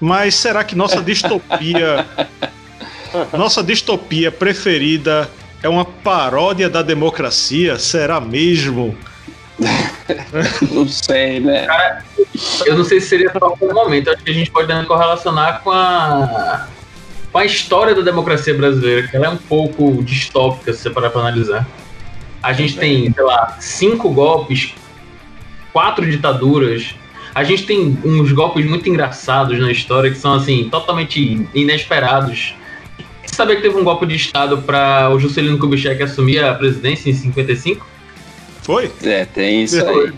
mas 0.00 0.34
será 0.34 0.62
que 0.62 0.74
nossa 0.74 1.02
distopia, 1.02 2.06
nossa 3.36 3.62
distopia 3.62 4.30
preferida 4.30 5.28
é 5.62 5.68
uma 5.68 5.84
paródia 5.84 6.68
da 6.68 6.82
democracia? 6.82 7.78
Será 7.78 8.20
mesmo? 8.20 8.96
não 10.70 10.86
sei, 10.86 11.40
né? 11.40 11.66
Cara, 11.66 12.04
eu 12.64 12.76
não 12.76 12.84
sei 12.84 13.00
se 13.00 13.08
seria 13.08 13.32
só 13.32 13.56
um 13.60 13.74
momento. 13.74 14.10
Acho 14.10 14.22
que 14.22 14.30
a 14.30 14.34
gente 14.34 14.50
pode 14.50 14.86
correlacionar 14.86 15.62
com 15.62 15.70
a, 15.70 16.68
com 17.32 17.38
a 17.38 17.44
história 17.44 17.94
da 17.94 18.02
democracia 18.02 18.54
brasileira, 18.54 19.08
que 19.08 19.16
ela 19.16 19.26
é 19.26 19.30
um 19.30 19.36
pouco 19.36 20.02
distópica, 20.02 20.72
se 20.72 20.82
você 20.82 20.90
parar 20.90 21.10
para 21.10 21.22
analisar. 21.22 21.66
A 22.40 22.52
gente 22.52 22.76
tem, 22.76 23.12
sei 23.12 23.24
lá, 23.24 23.56
cinco 23.58 24.10
golpes, 24.10 24.74
quatro 25.72 26.08
ditaduras. 26.10 26.94
A 27.34 27.44
gente 27.44 27.64
tem 27.66 27.98
uns 28.04 28.32
golpes 28.32 28.66
muito 28.66 28.88
engraçados 28.88 29.58
na 29.58 29.70
história 29.70 30.10
que 30.10 30.18
são, 30.18 30.34
assim, 30.34 30.68
totalmente 30.70 31.46
inesperados 31.54 32.54
sabia 33.38 33.54
que 33.54 33.62
teve 33.62 33.76
um 33.76 33.84
golpe 33.84 34.04
de 34.04 34.16
Estado 34.16 34.58
para 34.58 35.10
o 35.10 35.18
Juscelino 35.20 35.58
Kubitschek 35.58 36.02
assumir 36.02 36.42
a 36.42 36.54
presidência 36.54 37.08
em 37.08 37.12
55? 37.12 37.86
Foi? 38.62 38.90
É, 39.00 39.24
tem 39.26 39.62
isso 39.62 39.80
aí. 39.86 40.12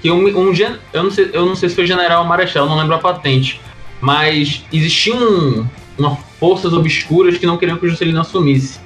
Que 0.00 0.10
um, 0.10 0.24
um, 0.26 0.54
eu, 0.94 1.02
não 1.02 1.10
sei, 1.10 1.30
eu 1.34 1.44
não 1.44 1.54
sei 1.54 1.68
se 1.68 1.74
foi 1.74 1.86
general 1.86 2.22
ou 2.22 2.28
marechal, 2.28 2.66
não 2.66 2.78
lembro 2.78 2.94
a 2.94 2.98
patente. 2.98 3.60
Mas 4.00 4.64
existiam 4.72 5.68
uma 5.98 6.16
forças 6.40 6.72
obscuras 6.72 7.36
que 7.36 7.44
não 7.44 7.58
queriam 7.58 7.76
que 7.76 7.84
o 7.84 7.88
Juscelino 7.90 8.20
assumisse. 8.20 8.80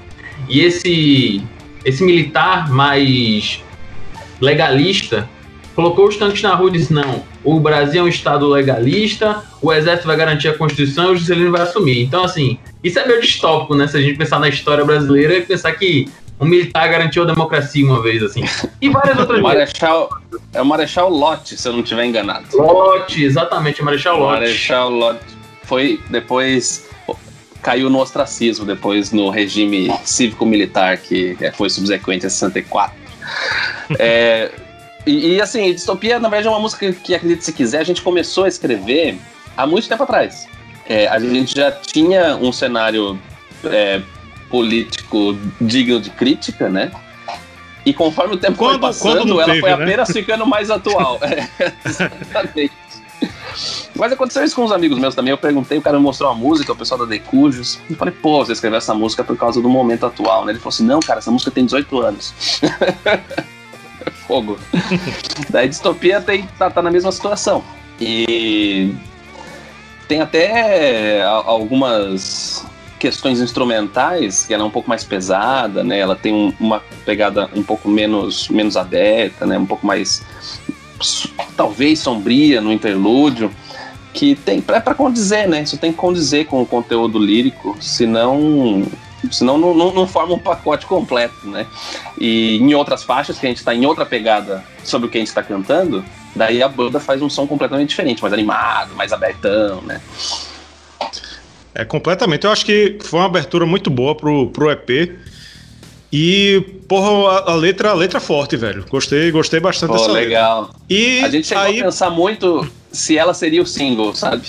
E 0.48 0.60
esse, 0.60 1.40
esse 1.84 2.02
militar 2.02 2.68
mais 2.68 3.62
legalista 4.40 5.28
colocou 5.78 6.08
os 6.08 6.16
tanques 6.16 6.42
na 6.42 6.54
rua 6.56 6.70
e 6.70 6.72
disse: 6.72 6.92
não, 6.92 7.22
o 7.44 7.60
Brasil 7.60 8.02
é 8.02 8.04
um 8.04 8.08
Estado 8.08 8.48
legalista, 8.48 9.44
o 9.62 9.72
Exército 9.72 10.08
vai 10.08 10.16
garantir 10.16 10.48
a 10.48 10.54
Constituição 10.54 11.10
e 11.10 11.12
o 11.12 11.16
Juscelino 11.16 11.52
vai 11.52 11.60
assumir. 11.60 12.02
Então, 12.02 12.24
assim, 12.24 12.58
isso 12.82 12.98
é 12.98 13.06
meio 13.06 13.20
distópico, 13.20 13.76
né? 13.76 13.86
Se 13.86 13.96
a 13.96 14.00
gente 14.00 14.18
pensar 14.18 14.40
na 14.40 14.48
história 14.48 14.84
brasileira 14.84 15.36
e 15.36 15.42
pensar 15.42 15.70
que 15.72 16.08
um 16.40 16.46
militar 16.46 16.88
garantiu 16.88 17.22
a 17.22 17.26
democracia 17.26 17.84
uma 17.84 18.02
vez, 18.02 18.24
assim. 18.24 18.42
E 18.80 18.88
várias 18.88 19.18
outras 19.20 19.40
Marechal, 19.40 20.08
É 20.52 20.60
o 20.60 20.66
Marechal 20.66 21.08
Lott, 21.10 21.56
se 21.56 21.68
eu 21.68 21.72
não 21.72 21.80
estiver 21.80 22.06
enganado. 22.06 22.46
Lott, 22.56 23.22
exatamente, 23.22 23.80
o 23.80 23.84
Marechal 23.84 24.18
Lott. 24.18 24.40
Marechal 24.40 24.90
Lott 24.90 25.20
foi 25.62 26.00
depois 26.10 26.88
caiu 27.62 27.90
no 27.90 27.98
ostracismo, 27.98 28.64
depois 28.64 29.12
no 29.12 29.30
regime 29.30 29.92
cívico-militar 30.04 30.96
que 30.96 31.36
foi 31.54 31.68
subsequente 31.70 32.26
a 32.26 32.30
64. 32.30 33.07
é, 33.98 34.50
e, 35.06 35.34
e, 35.34 35.40
assim, 35.40 35.72
Distopia, 35.72 36.18
na 36.18 36.28
verdade, 36.28 36.48
é 36.48 36.50
uma 36.50 36.60
música 36.60 36.92
que, 36.92 37.14
acredite 37.14 37.44
se 37.44 37.52
quiser, 37.52 37.80
a 37.80 37.84
gente 37.84 38.02
começou 38.02 38.44
a 38.44 38.48
escrever 38.48 39.18
há 39.56 39.66
muito 39.66 39.88
tempo 39.88 40.02
atrás. 40.02 40.46
É, 40.86 41.06
a 41.08 41.18
gente 41.18 41.54
já 41.54 41.70
tinha 41.72 42.36
um 42.36 42.52
cenário 42.52 43.18
é, 43.64 44.02
político 44.50 45.38
digno 45.60 46.00
de 46.00 46.10
crítica, 46.10 46.68
né? 46.68 46.90
E 47.84 47.94
conforme 47.94 48.34
o 48.34 48.38
tempo 48.38 48.58
quando, 48.58 48.72
foi 48.72 48.80
passando, 48.80 49.40
ela 49.40 49.46
teve, 49.46 49.60
foi 49.60 49.70
né? 49.70 49.82
apenas 49.82 50.10
ficando 50.10 50.46
mais 50.46 50.70
atual. 50.70 51.18
É, 51.24 51.48
exatamente. 51.88 52.72
Mas 53.94 54.12
aconteceu 54.12 54.44
isso 54.44 54.54
com 54.54 54.64
uns 54.64 54.72
amigos 54.72 54.98
meus 54.98 55.14
também. 55.14 55.30
Eu 55.30 55.38
perguntei, 55.38 55.78
o 55.78 55.82
cara 55.82 55.96
me 55.96 56.02
mostrou 56.02 56.30
uma 56.30 56.38
música, 56.38 56.72
o 56.72 56.76
pessoal 56.76 57.00
da 57.00 57.06
Decujos. 57.06 57.78
Eu 57.88 57.96
falei, 57.96 58.14
pô, 58.14 58.44
você 58.44 58.52
escreveu 58.52 58.78
essa 58.78 58.94
música 58.94 59.24
por 59.24 59.36
causa 59.36 59.60
do 59.60 59.68
momento 59.68 60.06
atual, 60.06 60.44
né? 60.44 60.52
Ele 60.52 60.58
falou 60.58 60.70
assim: 60.70 60.84
não, 60.84 61.00
cara, 61.00 61.18
essa 61.18 61.30
música 61.30 61.50
tem 61.50 61.64
18 61.64 62.00
anos. 62.00 62.34
fogo. 64.28 64.58
Daí 65.48 65.68
distopia 65.68 66.20
tem, 66.20 66.46
tá, 66.58 66.70
tá 66.70 66.82
na 66.82 66.90
mesma 66.90 67.10
situação. 67.10 67.64
E 68.00 68.94
tem 70.06 70.20
até 70.20 71.22
algumas 71.22 72.64
questões 72.98 73.40
instrumentais 73.40 74.44
que 74.44 74.52
ela 74.52 74.64
é 74.64 74.66
um 74.66 74.70
pouco 74.70 74.88
mais 74.88 75.02
pesada, 75.02 75.82
né? 75.82 75.98
Ela 75.98 76.14
tem 76.14 76.32
um, 76.32 76.52
uma 76.60 76.80
pegada 77.04 77.48
um 77.54 77.62
pouco 77.62 77.88
menos 77.88 78.48
menos 78.48 78.76
aberta, 78.76 79.46
né? 79.46 79.58
Um 79.58 79.66
pouco 79.66 79.86
mais 79.86 80.22
talvez 81.56 81.98
sombria 81.98 82.60
no 82.60 82.72
interlúdio, 82.72 83.50
que 84.12 84.34
tem 84.34 84.62
é 84.68 84.80
para 84.80 84.94
condizer, 84.94 85.48
né? 85.48 85.62
Isso 85.62 85.76
tem 85.76 85.92
que 85.92 85.98
condizer 85.98 86.46
com 86.46 86.60
o 86.62 86.66
conteúdo 86.66 87.18
lírico, 87.18 87.76
senão 87.80 88.86
Senão 89.32 89.58
não, 89.58 89.74
não, 89.74 89.92
não, 89.92 90.06
forma 90.06 90.34
um 90.34 90.38
pacote 90.38 90.86
completo, 90.86 91.48
né? 91.48 91.66
E 92.18 92.56
em 92.58 92.72
outras 92.74 93.02
faixas, 93.02 93.38
que 93.38 93.46
a 93.46 93.48
gente 93.48 93.58
está 93.58 93.74
em 93.74 93.84
outra 93.84 94.06
pegada 94.06 94.64
sobre 94.84 95.08
o 95.08 95.10
que 95.10 95.18
a 95.18 95.20
gente 95.20 95.28
está 95.28 95.42
cantando, 95.42 96.04
daí 96.36 96.62
a 96.62 96.68
banda 96.68 97.00
faz 97.00 97.20
um 97.20 97.28
som 97.28 97.46
completamente 97.46 97.88
diferente, 97.88 98.22
mais 98.22 98.32
animado, 98.32 98.94
mais 98.94 99.12
abertão, 99.12 99.82
né? 99.82 100.00
É, 101.74 101.84
completamente. 101.84 102.44
Eu 102.44 102.52
acho 102.52 102.64
que 102.64 102.98
foi 103.02 103.18
uma 103.18 103.26
abertura 103.26 103.66
muito 103.66 103.90
boa 103.90 104.14
pro, 104.14 104.48
pro 104.50 104.70
EP. 104.70 105.18
E, 106.12 106.60
porra, 106.88 107.38
a, 107.38 107.52
a 107.52 107.54
letra, 107.54 107.90
a 107.90 107.94
letra 107.94 108.18
é 108.18 108.20
forte, 108.20 108.56
velho. 108.56 108.84
Gostei, 108.88 109.30
gostei 109.30 109.60
bastante 109.60 109.90
Pô, 109.90 109.96
dessa 109.98 110.12
legal. 110.12 110.62
letra. 110.62 110.76
E 110.88 111.24
a 111.24 111.28
gente 111.28 111.46
chegou 111.46 111.64
aí... 111.64 111.80
a 111.80 111.84
pensar 111.84 112.10
muito 112.10 112.66
se 112.90 113.18
ela 113.18 113.34
seria 113.34 113.62
o 113.62 113.66
single, 113.66 114.14
sabe? 114.14 114.48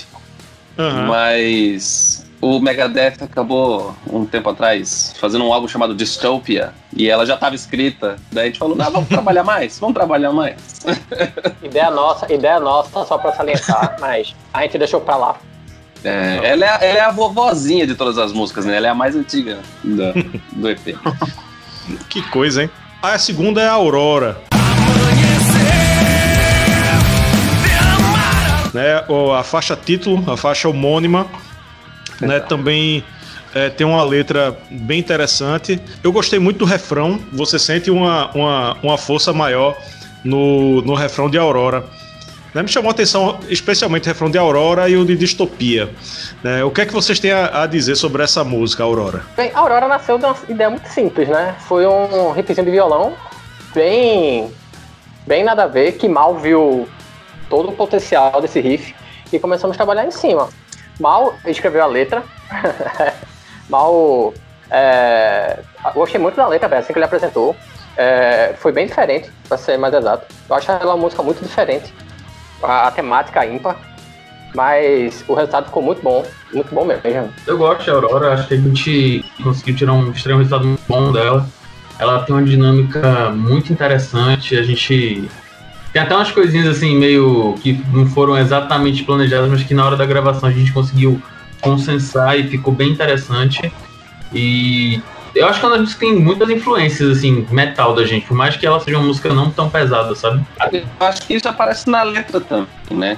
Uhum. 0.78 1.08
Mas 1.08 2.26
o 2.41 2.60
Megadeth 2.60 3.17
acabou 3.22 3.93
um 4.12 4.26
tempo 4.26 4.50
atrás 4.50 5.13
fazendo 5.19 5.43
um 5.43 5.54
álbum 5.54 5.67
chamado 5.67 5.93
Dystopia 5.93 6.74
e 6.95 7.10
ela 7.10 7.26
já 7.26 7.36
estava 7.36 7.54
escrita. 7.54 8.15
Daí 8.32 8.43
a 8.43 8.48
gente 8.48 8.60
falou: 8.60 8.78
não, 8.78 8.89
vamos 8.89 9.10
trabalhar 9.10 9.43
mais, 9.43 9.78
vamos 9.78 9.93
trabalhar 9.93 10.32
mais. 10.32 10.56
Ideia 11.62 11.91
nossa, 11.91 12.32
ideia 12.32 12.60
nossa, 12.60 13.06
só 13.06 13.17
para 13.17 13.34
salientar, 13.34 13.98
mas 14.00 14.34
a 14.54 14.62
gente 14.62 14.78
deixou 14.78 15.02
para 15.02 15.17
lá. 15.17 15.36
É, 16.02 16.39
ela, 16.43 16.65
é, 16.65 16.89
ela 16.89 17.00
é 17.00 17.02
a 17.02 17.12
vovozinha 17.12 17.86
de 17.86 17.93
todas 17.93 18.17
as 18.17 18.32
músicas, 18.32 18.65
né? 18.65 18.78
Ela 18.78 18.88
é 18.88 18.89
a 18.89 18.95
mais 18.95 19.17
antiga 19.17 19.60
do, 19.84 20.13
do 20.54 20.69
EP. 20.69 20.95
Que 22.10 22.21
coisa, 22.30 22.63
hein? 22.63 22.69
a 23.02 23.17
segunda 23.17 23.62
é 23.62 23.67
a 23.67 23.73
Aurora. 23.73 24.41
Né, 28.73 29.04
a 29.38 29.43
faixa 29.43 29.75
título, 29.75 30.32
a 30.32 30.38
faixa 30.38 30.69
homônima 30.69 31.28
né? 32.21 32.39
Também 32.39 33.04
é, 33.54 33.69
tem 33.69 33.86
uma 33.86 34.04
letra 34.04 34.58
bem 34.69 34.99
interessante. 34.99 35.80
Eu 36.04 36.12
gostei 36.12 36.39
muito 36.39 36.60
do 36.60 36.65
refrão. 36.65 37.19
Você 37.34 37.58
sente 37.58 37.89
uma, 37.89 38.30
uma, 38.32 38.78
uma 38.82 38.97
força 38.97 39.34
maior 39.34 39.78
no, 40.23 40.82
no 40.82 40.93
refrão 40.93 41.30
de 41.30 41.38
Aurora. 41.38 41.84
Né? 42.53 42.63
Me 42.63 42.67
chamou 42.67 42.89
a 42.89 42.91
atenção 42.91 43.39
especialmente 43.47 44.05
o 44.05 44.07
refrão 44.07 44.29
de 44.29 44.38
Aurora 44.38 44.89
e 44.89 44.97
o 44.97 45.05
de 45.05 45.15
Distopia. 45.15 45.89
Né? 46.43 46.63
O 46.63 46.71
que 46.71 46.81
é 46.81 46.85
que 46.85 46.93
vocês 46.93 47.19
têm 47.19 47.31
a, 47.31 47.63
a, 47.63 47.67
dizer 47.67 47.95
sobre 47.95 48.23
essa 48.23 48.43
música, 48.43 48.83
Aurora? 48.83 49.23
Bem, 49.35 49.51
Aurora 49.53 49.88
nasceu 49.88 50.17
de 50.17 50.25
uma 50.25 50.35
ideia 50.47 50.69
muito 50.69 50.88
simples, 50.88 51.27
né? 51.27 51.55
Foi 51.67 51.85
um 51.85 52.31
riffzinho 52.31 52.65
de 52.65 52.71
violão 52.71 53.13
bem, 53.73 54.51
bem 55.27 55.43
nada 55.43 55.63
a 55.63 55.67
ver, 55.67 55.93
que 55.93 56.07
mal 56.07 56.38
viu 56.38 56.88
todo 57.49 57.69
o 57.69 57.71
potencial 57.73 58.41
desse 58.41 58.59
riff 58.59 58.95
e 59.31 59.39
começamos 59.39 59.75
a 59.75 59.77
trabalhar 59.77 60.05
em 60.05 60.12
cima. 60.12 60.49
Mal 60.99 61.35
escreveu 61.45 61.83
a 61.83 61.88
letra. 61.88 62.23
Mal. 63.69 64.33
É, 64.71 65.59
gostei 65.93 66.19
muito 66.19 66.35
da 66.35 66.47
letra, 66.47 66.67
velho, 66.67 66.81
assim 66.81 66.93
que 66.93 66.99
ele 66.99 67.05
apresentou. 67.05 67.55
É, 67.97 68.53
foi 68.57 68.71
bem 68.71 68.88
diferente, 68.88 69.31
para 69.47 69.57
ser 69.57 69.77
mais 69.77 69.93
exato. 69.93 70.25
Eu 70.47 70.55
acho 70.55 70.71
ela 70.71 70.93
uma 70.93 70.97
música 70.97 71.21
muito 71.21 71.43
diferente. 71.43 71.93
A, 72.62 72.88
a, 72.88 72.91
temática 72.91 73.45
ímpar. 73.45 73.78
Mas 74.56 75.24
o 75.28 75.34
resultado 75.34 75.65
ficou 75.65 75.84
muito 75.84 76.02
bom. 76.02 76.26
Muito 76.54 76.74
bom 76.74 76.86
mesmo. 76.86 77.32
Eu 77.45 77.58
gosto 77.58 77.86
da 77.86 77.93
Aurora, 77.93 78.34
acho 78.34 78.48
que 78.48 78.56
a 78.56 78.58
gente 78.58 79.26
conseguiu 79.43 79.76
tirar 79.76 79.93
um 79.93 80.12
extremo 80.12 80.39
resultado 80.39 80.67
muito 80.67 80.84
bom 80.88 81.12
dela. 81.12 81.48
Ela 82.00 82.24
tem 82.24 82.34
uma 82.34 82.43
dinâmica 82.43 83.30
muito 83.30 83.72
interessante. 83.72 84.58
A 84.58 84.63
gente 84.63 85.30
tem 85.93 86.02
até 86.02 86.15
umas 86.15 86.32
coisinhas 86.32 86.67
assim, 86.67 86.98
meio 86.98 87.56
que 87.62 87.84
não 87.93 88.08
foram 88.08 88.38
exatamente 88.38 89.04
planejadas, 89.04 89.50
mas 89.50 89.63
que 89.63 89.74
na 89.74 89.86
hora 89.86 89.95
da 89.95 90.06
gravação 90.06 90.50
a 90.50 90.52
gente 90.52 90.72
conseguiu 90.72 91.22
consensar 91.62 92.39
e 92.39 92.48
ficou 92.48 92.74
bem 92.74 92.89
interessante. 92.89 93.72
E 94.34 95.02
Eu 95.36 95.48
acho 95.48 95.60
que 95.60 95.65
uma 95.65 95.78
música 95.78 96.00
tem 96.00 96.15
muitas 96.15 96.50
influências, 96.50 97.18
assim, 97.18 97.46
metal 97.52 97.94
da 97.94 98.04
gente, 98.06 98.26
por 98.26 98.36
mais 98.36 98.56
que 98.56 98.65
ela 98.65 98.80
seja 98.80 98.98
uma 98.98 99.08
música 99.08 99.34
não 99.34 99.52
tão 99.52 99.70
pesada, 99.70 100.15
sabe? 100.15 100.44
Eu 100.72 100.86
acho 101.08 101.22
que 101.22 101.36
isso 101.36 101.48
aparece 101.48 101.89
na 101.89 102.04
letra 102.04 102.39
também, 102.42 102.68
né? 102.92 103.18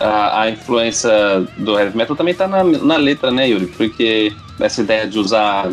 A, 0.00 0.42
a 0.42 0.50
influência 0.50 1.10
do 1.56 1.78
heavy 1.78 1.96
metal 1.96 2.16
também 2.16 2.34
tá 2.34 2.46
na, 2.46 2.62
na 2.62 2.96
letra, 2.96 3.30
né, 3.30 3.48
Yuri? 3.48 3.66
Porque 3.66 4.32
essa 4.60 4.80
ideia 4.80 5.06
de 5.06 5.18
usar 5.18 5.68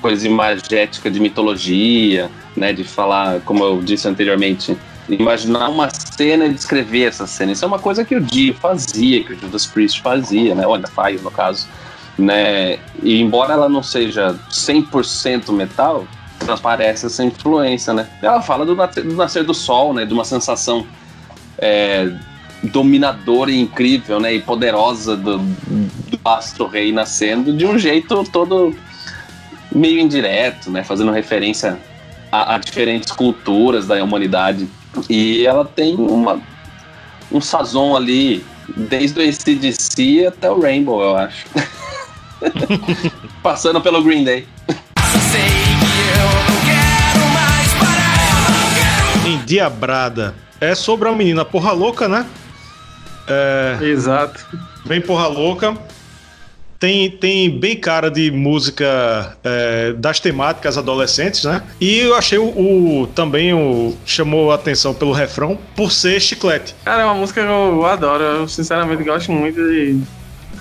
coisa 0.00 0.26
imagética 0.26 1.10
de 1.10 1.20
mitologia, 1.20 2.30
né? 2.56 2.72
De 2.72 2.84
falar, 2.84 3.40
como 3.40 3.64
eu 3.64 3.82
disse 3.82 4.08
anteriormente, 4.08 4.76
imaginar 5.08 5.68
uma 5.68 5.88
cena 5.90 6.46
e 6.46 6.54
descrever 6.54 7.04
essa 7.04 7.26
cena. 7.26 7.52
Isso 7.52 7.64
é 7.64 7.68
uma 7.68 7.78
coisa 7.78 8.04
que 8.04 8.14
o 8.14 8.20
Dio 8.20 8.54
fazia, 8.54 9.22
que 9.22 9.32
o 9.32 9.38
Judas 9.38 9.66
Priest 9.66 10.00
fazia, 10.00 10.54
né? 10.54 10.64
Ainda 10.66 10.88
faz, 10.88 11.20
no 11.22 11.30
caso. 11.30 11.68
Né? 12.18 12.78
E 13.02 13.20
embora 13.20 13.54
ela 13.54 13.68
não 13.68 13.82
seja 13.82 14.38
100% 14.50 15.52
metal, 15.52 16.06
transparece 16.38 17.06
essa 17.06 17.24
influência, 17.24 17.92
né? 17.92 18.08
Ela 18.22 18.40
fala 18.42 18.64
do, 18.64 18.74
do 18.74 19.14
nascer 19.14 19.44
do 19.44 19.54
sol, 19.54 19.92
né? 19.92 20.04
De 20.04 20.12
uma 20.12 20.24
sensação 20.24 20.86
é, 21.58 22.10
dominadora 22.62 23.50
e 23.50 23.60
incrível, 23.60 24.20
né? 24.20 24.34
E 24.34 24.40
poderosa 24.40 25.16
do, 25.16 25.38
do 25.38 26.20
astro 26.24 26.66
rei 26.66 26.92
nascendo 26.92 27.56
de 27.56 27.66
um 27.66 27.78
jeito 27.78 28.24
todo 28.24 28.74
meio 29.72 29.98
indireto, 29.98 30.70
né? 30.70 30.84
Fazendo 30.84 31.10
referência 31.10 31.78
a, 32.30 32.54
a 32.54 32.58
diferentes 32.58 33.10
culturas 33.12 33.86
da 33.86 34.02
humanidade. 34.02 34.68
E 35.08 35.46
ela 35.46 35.64
tem 35.64 35.96
uma, 35.96 36.40
um 37.30 37.40
sazon 37.40 37.96
ali, 37.96 38.44
desde 38.76 39.20
o 39.20 39.28
ACDC 39.28 40.26
até 40.26 40.50
o 40.50 40.60
Rainbow, 40.60 41.02
eu 41.02 41.16
acho. 41.16 41.46
Passando 43.42 43.80
pelo 43.80 44.02
Green 44.02 44.24
Day. 44.24 44.46
Endiabrada. 49.26 50.34
É 50.60 50.74
sobre 50.74 51.08
uma 51.08 51.16
menina 51.16 51.44
porra 51.44 51.72
louca, 51.72 52.08
né? 52.08 52.26
É... 53.26 53.78
Exato. 53.82 54.44
Bem 54.84 55.00
porra 55.00 55.26
louca. 55.26 55.76
Tem, 56.78 57.10
tem 57.10 57.48
bem 57.50 57.76
cara 57.76 58.10
de 58.10 58.30
música 58.30 59.38
é, 59.42 59.94
das 59.94 60.20
temáticas 60.20 60.76
adolescentes, 60.76 61.44
né? 61.44 61.62
E 61.80 62.00
eu 62.00 62.14
achei 62.14 62.36
o, 62.36 62.44
o, 62.44 63.06
também 63.06 63.54
o 63.54 63.96
chamou 64.04 64.52
a 64.52 64.56
atenção 64.56 64.92
pelo 64.92 65.12
refrão 65.12 65.58
por 65.74 65.90
ser 65.90 66.20
chiclete. 66.20 66.74
Cara, 66.84 67.02
é 67.02 67.04
uma 67.06 67.14
música 67.14 67.42
que 67.42 67.48
eu 67.48 67.86
adoro. 67.86 68.22
Eu 68.22 68.48
sinceramente 68.48 69.02
gosto 69.02 69.32
muito 69.32 69.56
de, 69.56 69.98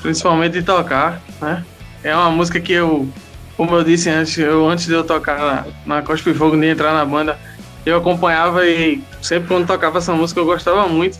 principalmente 0.03 0.53
de 0.53 0.63
tocar, 0.63 1.21
né? 1.41 1.63
É 2.03 2.13
uma 2.13 2.29
música 2.29 2.59
que 2.59 2.73
eu, 2.73 3.07
como 3.55 3.73
eu 3.73 3.83
disse 3.83 4.09
antes, 4.09 4.37
eu 4.37 4.69
antes 4.69 4.85
de 4.85 4.91
eu 4.93 5.03
tocar 5.03 5.39
na, 5.85 5.95
na 5.95 6.01
Cospe 6.01 6.33
Fogo, 6.33 6.57
de 6.57 6.67
entrar 6.67 6.93
na 6.93 7.05
banda, 7.05 7.39
eu 7.85 7.97
acompanhava 7.97 8.67
e 8.67 9.01
sempre 9.21 9.47
quando 9.47 9.65
tocava 9.65 9.99
essa 9.99 10.13
música 10.13 10.41
eu 10.41 10.45
gostava 10.45 10.87
muito. 10.87 11.17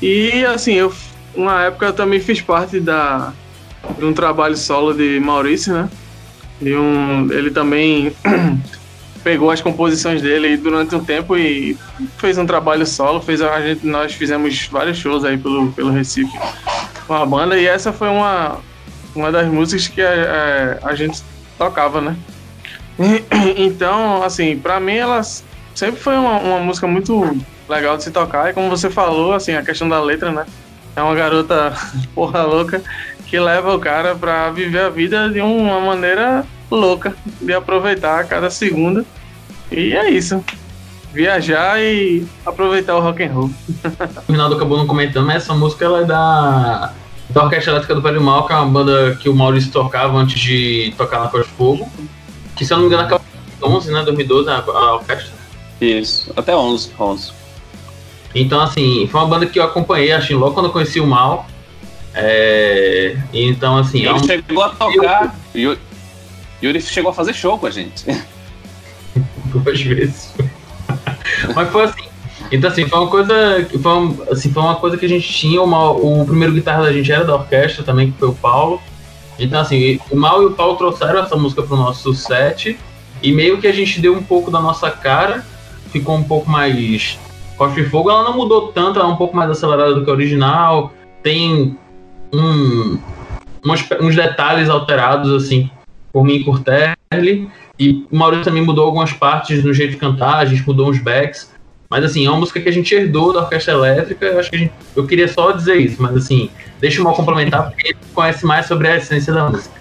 E 0.00 0.44
assim, 0.46 0.74
eu 0.74 0.94
uma 1.34 1.64
época 1.64 1.86
eu 1.86 1.92
também 1.92 2.20
fiz 2.20 2.40
parte 2.40 2.80
da 2.80 3.32
de 3.98 4.04
um 4.04 4.12
trabalho 4.12 4.56
solo 4.56 4.94
de 4.94 5.18
Maurício, 5.18 5.74
né? 5.74 5.88
E 6.62 6.74
um, 6.74 7.32
ele 7.32 7.50
também 7.50 8.12
pegou 9.24 9.50
as 9.50 9.60
composições 9.60 10.22
dele 10.22 10.56
durante 10.56 10.94
um 10.94 11.02
tempo 11.02 11.36
e 11.36 11.76
fez 12.18 12.38
um 12.38 12.46
trabalho 12.46 12.86
solo. 12.86 13.20
Fez 13.20 13.40
a 13.40 13.60
gente, 13.60 13.86
nós 13.86 14.12
fizemos 14.12 14.68
vários 14.70 14.98
shows 14.98 15.24
aí 15.24 15.38
pelo, 15.38 15.72
pelo 15.72 15.90
Recife 15.90 16.30
com 17.10 17.14
a 17.16 17.26
banda 17.26 17.58
e 17.58 17.66
essa 17.66 17.92
foi 17.92 18.08
uma, 18.08 18.58
uma 19.16 19.32
das 19.32 19.48
músicas 19.48 19.88
que 19.88 20.00
a, 20.00 20.04
é, 20.04 20.78
a, 20.80 20.90
a 20.90 20.94
gente 20.94 21.20
tocava, 21.58 22.00
né? 22.00 22.16
Então, 23.56 24.22
assim, 24.22 24.56
para 24.56 24.78
mim 24.78 24.94
ela 24.94 25.20
sempre 25.74 26.00
foi 26.00 26.14
uma, 26.14 26.38
uma, 26.38 26.60
música 26.60 26.86
muito 26.86 27.36
legal 27.68 27.96
de 27.96 28.04
se 28.04 28.12
tocar 28.12 28.48
e 28.48 28.52
como 28.52 28.70
você 28.70 28.88
falou, 28.88 29.32
assim, 29.32 29.54
a 29.54 29.64
questão 29.64 29.88
da 29.88 30.00
letra, 30.00 30.30
né? 30.30 30.46
É 30.94 31.02
uma 31.02 31.16
garota 31.16 31.72
porra 32.14 32.44
louca 32.44 32.80
que 33.26 33.40
leva 33.40 33.74
o 33.74 33.80
cara 33.80 34.14
para 34.14 34.48
viver 34.52 34.82
a 34.82 34.88
vida 34.88 35.28
de 35.28 35.40
uma 35.40 35.80
maneira 35.80 36.46
louca, 36.70 37.12
de 37.40 37.52
aproveitar 37.52 38.24
cada 38.28 38.50
segunda. 38.50 39.04
E 39.68 39.96
é 39.96 40.08
isso. 40.10 40.44
Viajar 41.12 41.82
e 41.82 42.24
aproveitar 42.46 42.94
o 42.94 43.00
rock 43.00 43.24
and 43.24 43.32
roll. 43.32 43.50
o 44.28 44.32
Rinaldo 44.32 44.54
acabou 44.54 44.78
não 44.78 44.86
comentando, 44.86 45.26
mas 45.26 45.42
essa 45.42 45.54
música 45.54 45.84
ela 45.84 46.02
é 46.02 46.04
da, 46.04 46.92
da 47.30 47.44
Orquestra 47.44 47.72
Elétrica 47.72 47.94
do 47.94 48.02
Velho 48.02 48.20
Mal, 48.20 48.46
que 48.46 48.52
é 48.52 48.56
uma 48.56 48.66
banda 48.66 49.16
que 49.16 49.28
o 49.28 49.34
Maurício 49.34 49.70
tocava 49.70 50.16
antes 50.18 50.40
de 50.40 50.92
tocar 50.96 51.20
na 51.20 51.28
Cor 51.28 51.42
de 51.42 51.48
Fogo. 51.48 51.90
Que 52.56 52.64
se 52.64 52.72
eu 52.72 52.76
não 52.76 52.82
me 52.84 52.88
engano 52.88 53.04
acabou 53.04 53.26
em 53.62 53.64
11, 53.64 53.92
né? 53.92 54.02
2012 54.02 54.50
a, 54.50 54.56
a 54.58 54.94
orquestra. 54.94 55.32
Isso, 55.80 56.32
até 56.36 56.54
11, 56.54 56.92
11. 56.98 57.32
Então, 58.34 58.60
assim, 58.60 59.08
foi 59.10 59.20
uma 59.20 59.28
banda 59.28 59.46
que 59.46 59.58
eu 59.58 59.64
acompanhei, 59.64 60.12
acho, 60.12 60.36
logo 60.36 60.54
quando 60.54 60.66
eu 60.66 60.72
conheci 60.72 61.00
o 61.00 61.06
Mal. 61.06 61.46
É, 62.14 63.16
então, 63.32 63.76
assim. 63.76 64.00
Ele 64.00 64.08
é 64.08 64.14
um... 64.14 64.24
chegou 64.24 64.62
a 64.62 64.70
tocar. 64.70 65.34
Eu... 65.54 65.78
Yuri 66.62 66.80
chegou 66.80 67.10
a 67.10 67.14
fazer 67.14 67.32
show 67.32 67.58
com 67.58 67.66
a 67.66 67.70
gente. 67.70 68.04
Duas 69.46 69.80
vezes. 69.80 70.34
Mas 71.54 71.70
foi 71.70 71.84
assim. 71.84 72.09
Então, 72.50 72.68
assim, 72.68 72.86
foi 72.86 72.98
uma 72.98 73.08
coisa. 73.08 73.34
Foi, 73.80 74.32
assim, 74.32 74.52
foi 74.52 74.62
uma 74.62 74.76
coisa 74.76 74.96
que 74.96 75.06
a 75.06 75.08
gente 75.08 75.32
tinha. 75.32 75.62
Uma, 75.62 75.90
o 75.90 76.24
primeiro 76.26 76.52
guitarra 76.52 76.84
da 76.84 76.92
gente 76.92 77.10
era 77.10 77.24
da 77.24 77.34
orquestra 77.34 77.84
também, 77.84 78.10
que 78.10 78.18
foi 78.18 78.28
o 78.28 78.34
Paulo. 78.34 78.80
Então, 79.38 79.60
assim, 79.60 80.00
o 80.10 80.16
Mal 80.16 80.42
e 80.42 80.46
o 80.46 80.52
Paulo 80.52 80.76
trouxeram 80.76 81.20
essa 81.20 81.36
música 81.36 81.62
pro 81.62 81.76
nosso 81.76 82.12
set. 82.14 82.78
E 83.22 83.32
meio 83.32 83.60
que 83.60 83.66
a 83.66 83.72
gente 83.72 84.00
deu 84.00 84.14
um 84.14 84.22
pouco 84.22 84.50
da 84.50 84.60
nossa 84.60 84.90
cara. 84.90 85.44
Ficou 85.90 86.16
um 86.16 86.24
pouco 86.24 86.50
mais. 86.50 87.18
Costa 87.56 87.80
de 87.80 87.88
Fogo, 87.88 88.10
ela 88.10 88.24
não 88.24 88.36
mudou 88.36 88.68
tanto, 88.68 88.98
ela 88.98 89.08
é 89.08 89.12
um 89.12 89.16
pouco 89.16 89.36
mais 89.36 89.50
acelerada 89.50 89.94
do 89.94 90.04
que 90.04 90.10
a 90.10 90.14
original. 90.14 90.92
Tem 91.22 91.76
um, 92.32 92.98
uns, 93.64 93.86
uns, 94.00 94.16
detalhes 94.16 94.70
alterados, 94.70 95.30
assim, 95.32 95.70
por 96.10 96.24
mim 96.24 96.36
e 96.36 96.44
por 96.44 96.60
Terli. 96.60 97.50
E 97.78 98.06
o 98.10 98.16
Maurício 98.16 98.44
também 98.44 98.64
mudou 98.64 98.86
algumas 98.86 99.12
partes 99.12 99.62
no 99.62 99.74
jeito 99.74 99.92
de 99.92 99.96
cantar, 99.98 100.36
a 100.36 100.44
gente 100.44 100.66
mudou 100.66 100.88
uns 100.88 100.98
backs. 100.98 101.49
Mas 101.90 102.04
assim, 102.04 102.24
é 102.24 102.30
uma 102.30 102.38
música 102.38 102.60
que 102.60 102.68
a 102.68 102.72
gente 102.72 102.94
herdou 102.94 103.32
da 103.32 103.40
orquestra 103.40 103.74
elétrica. 103.74 104.24
Eu 104.24 104.38
acho 104.38 104.50
que 104.50 104.58
gente, 104.58 104.72
eu 104.94 105.04
queria 105.06 105.26
só 105.26 105.50
dizer 105.50 105.76
isso, 105.76 106.00
mas 106.00 106.16
assim, 106.16 106.48
deixa 106.80 107.00
o 107.00 107.04
mal 107.04 107.14
complementar 107.14 107.68
porque 107.68 107.88
ele 107.88 107.98
conhece 108.14 108.46
mais 108.46 108.66
sobre 108.66 108.86
a 108.86 108.96
essência 108.96 109.32
da 109.32 109.48
música. 109.48 109.74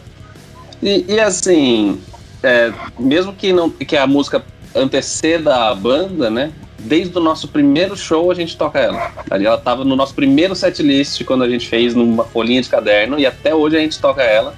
E, 0.81 1.05
e 1.07 1.19
assim, 1.19 2.01
é, 2.41 2.73
mesmo 2.97 3.31
que 3.31 3.53
não 3.53 3.69
que 3.69 3.95
a 3.95 4.07
música 4.07 4.43
anteceda 4.75 5.69
a 5.69 5.75
banda, 5.75 6.31
né? 6.31 6.51
desde 6.79 7.17
o 7.17 7.21
nosso 7.21 7.47
primeiro 7.47 7.95
show 7.95 8.31
a 8.31 8.33
gente 8.33 8.57
toca 8.57 8.79
ela. 8.79 9.11
Ela 9.29 9.55
estava 9.55 9.83
no 9.83 9.95
nosso 9.95 10.13
primeiro 10.13 10.55
set 10.55 10.81
list 10.81 11.23
quando 11.25 11.43
a 11.43 11.49
gente 11.49 11.67
fez 11.67 11.93
numa 11.93 12.23
folhinha 12.23 12.61
de 12.61 12.69
caderno 12.69 13.19
e 13.19 13.25
até 13.25 13.53
hoje 13.53 13.77
a 13.77 13.79
gente 13.79 13.99
toca 13.99 14.23
ela. 14.23 14.55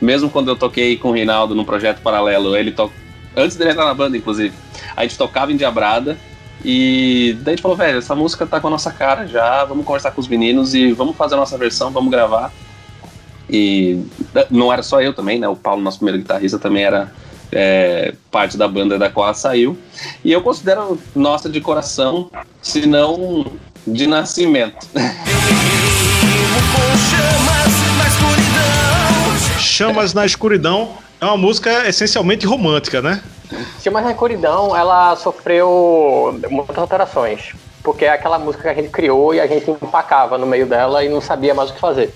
Mesmo 0.00 0.28
quando 0.28 0.48
eu 0.48 0.56
toquei 0.56 0.96
com 0.96 1.10
o 1.10 1.12
Rinaldo 1.12 1.54
num 1.54 1.64
projeto 1.64 2.02
paralelo, 2.02 2.56
ele 2.56 2.72
to... 2.72 2.90
antes 3.36 3.56
dele 3.56 3.70
entrar 3.70 3.84
na 3.84 3.94
banda, 3.94 4.16
inclusive, 4.16 4.52
a 4.96 5.02
gente 5.02 5.16
tocava 5.16 5.52
em 5.52 5.56
Diabrada 5.56 6.18
e 6.64 7.36
daí 7.40 7.56
falou, 7.56 7.76
velho, 7.76 7.98
essa 7.98 8.14
música 8.14 8.46
tá 8.46 8.60
com 8.60 8.68
a 8.68 8.70
nossa 8.70 8.92
cara 8.92 9.26
já, 9.26 9.64
vamos 9.64 9.84
conversar 9.84 10.12
com 10.12 10.20
os 10.20 10.28
meninos 10.28 10.74
e 10.74 10.92
vamos 10.92 11.16
fazer 11.16 11.34
a 11.34 11.38
nossa 11.38 11.58
versão, 11.58 11.90
vamos 11.90 12.10
gravar. 12.10 12.52
E 13.50 14.04
não 14.50 14.72
era 14.72 14.82
só 14.82 15.02
eu 15.02 15.12
também, 15.12 15.38
né? 15.38 15.48
O 15.48 15.56
Paulo, 15.56 15.82
nosso 15.82 15.98
primeiro 15.98 16.18
guitarrista, 16.18 16.58
também 16.58 16.84
era 16.84 17.12
é, 17.50 18.14
parte 18.30 18.56
da 18.56 18.66
banda 18.66 18.98
da 18.98 19.10
qual 19.10 19.26
ela 19.26 19.34
saiu. 19.34 19.76
E 20.24 20.32
eu 20.32 20.40
considero 20.40 20.98
nossa 21.14 21.50
de 21.50 21.60
coração, 21.60 22.30
se 22.62 22.86
não 22.86 23.52
de 23.86 24.06
nascimento. 24.06 24.86
Chamas 29.58 30.14
na 30.14 30.24
escuridão 30.24 30.92
é 31.20 31.24
uma 31.24 31.36
música 31.36 31.88
essencialmente 31.88 32.46
romântica, 32.46 33.02
né? 33.02 33.22
Chamas 33.82 34.04
na 34.04 34.12
escuridão, 34.12 34.76
ela 34.76 35.16
sofreu 35.16 36.38
muitas 36.50 36.78
alterações. 36.78 37.54
Porque 37.82 38.04
é 38.04 38.10
aquela 38.10 38.38
música 38.38 38.62
que 38.62 38.68
a 38.68 38.74
gente 38.74 38.90
criou 38.90 39.34
e 39.34 39.40
a 39.40 39.46
gente 39.46 39.68
empacava 39.70 40.38
no 40.38 40.46
meio 40.46 40.66
dela 40.66 41.04
e 41.04 41.08
não 41.08 41.20
sabia 41.20 41.52
mais 41.52 41.70
o 41.70 41.74
que 41.74 41.80
fazer. 41.80 42.14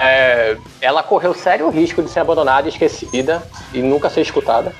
É, 0.00 0.56
ela 0.80 1.02
correu 1.02 1.32
sério 1.32 1.68
risco 1.70 2.02
de 2.02 2.10
ser 2.10 2.20
abandonada 2.20 2.68
esquecida 2.68 3.42
e 3.72 3.80
nunca 3.80 4.10
ser 4.10 4.22
escutada. 4.22 4.72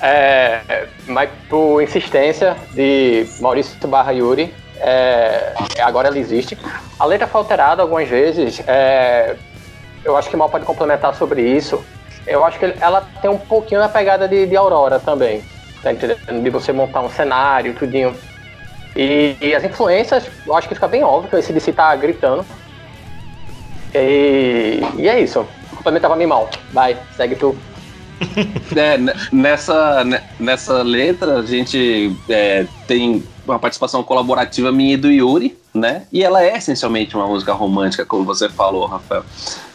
É, 0.00 0.86
mas 1.06 1.30
por 1.48 1.82
insistência 1.82 2.56
de 2.72 3.26
Maurício 3.40 3.76
Barra 3.88 4.12
Yuri, 4.12 4.54
é, 4.76 5.54
agora 5.80 6.08
ela 6.08 6.18
existe. 6.18 6.58
A 6.98 7.04
letra 7.04 7.26
foi 7.26 7.40
alterada 7.40 7.82
algumas 7.82 8.08
vezes. 8.08 8.62
É, 8.66 9.36
eu 10.04 10.16
acho 10.16 10.28
que 10.28 10.36
Mal 10.36 10.48
pode 10.48 10.64
complementar 10.64 11.14
sobre 11.14 11.42
isso. 11.42 11.82
Eu 12.26 12.44
acho 12.44 12.58
que 12.58 12.74
ela 12.80 13.06
tem 13.20 13.30
um 13.30 13.38
pouquinho 13.38 13.82
a 13.82 13.88
pegada 13.88 14.26
de, 14.26 14.46
de 14.46 14.56
Aurora 14.56 14.98
também. 14.98 15.42
Tá 15.82 15.92
entendendo? 15.92 16.42
De 16.42 16.50
você 16.50 16.72
montar 16.72 17.02
um 17.02 17.10
cenário, 17.10 17.74
tudinho. 17.74 18.14
E, 18.96 19.36
e, 19.40 19.54
as 19.54 19.64
influências, 19.64 20.24
eu 20.46 20.56
acho 20.56 20.68
que 20.68 20.74
fica 20.74 20.88
bem 20.88 21.02
óbvio 21.02 21.28
que 21.28 21.36
esse 21.36 21.52
DC 21.52 21.72
tá 21.72 21.94
gritando. 21.96 22.44
E, 23.94 24.80
e 24.96 25.08
é 25.08 25.20
isso. 25.20 25.46
Complementava 25.76 26.16
mal. 26.26 26.48
Vai, 26.72 26.96
segue 27.16 27.36
tu. 27.36 27.56
É, 28.76 28.96
nessa, 29.32 30.04
nessa 30.38 30.82
letra, 30.82 31.38
a 31.38 31.42
gente 31.42 32.16
é, 32.28 32.66
tem 32.86 33.22
uma 33.46 33.58
participação 33.58 34.02
colaborativa 34.02 34.72
minha 34.72 34.94
e 34.94 34.96
do 34.96 35.10
Yuri, 35.10 35.56
né? 35.72 36.06
E 36.12 36.24
ela 36.24 36.42
é 36.42 36.56
essencialmente 36.56 37.14
uma 37.14 37.26
música 37.26 37.52
romântica, 37.52 38.06
como 38.06 38.24
você 38.24 38.48
falou, 38.48 38.86
Rafael. 38.86 39.24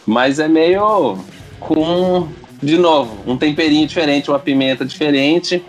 Mas 0.05 0.39
é 0.39 0.47
meio 0.47 1.17
com, 1.59 2.27
de 2.61 2.77
novo, 2.77 3.19
um 3.25 3.37
temperinho 3.37 3.87
diferente, 3.87 4.29
uma 4.29 4.39
pimenta 4.39 4.85
diferente. 4.85 5.63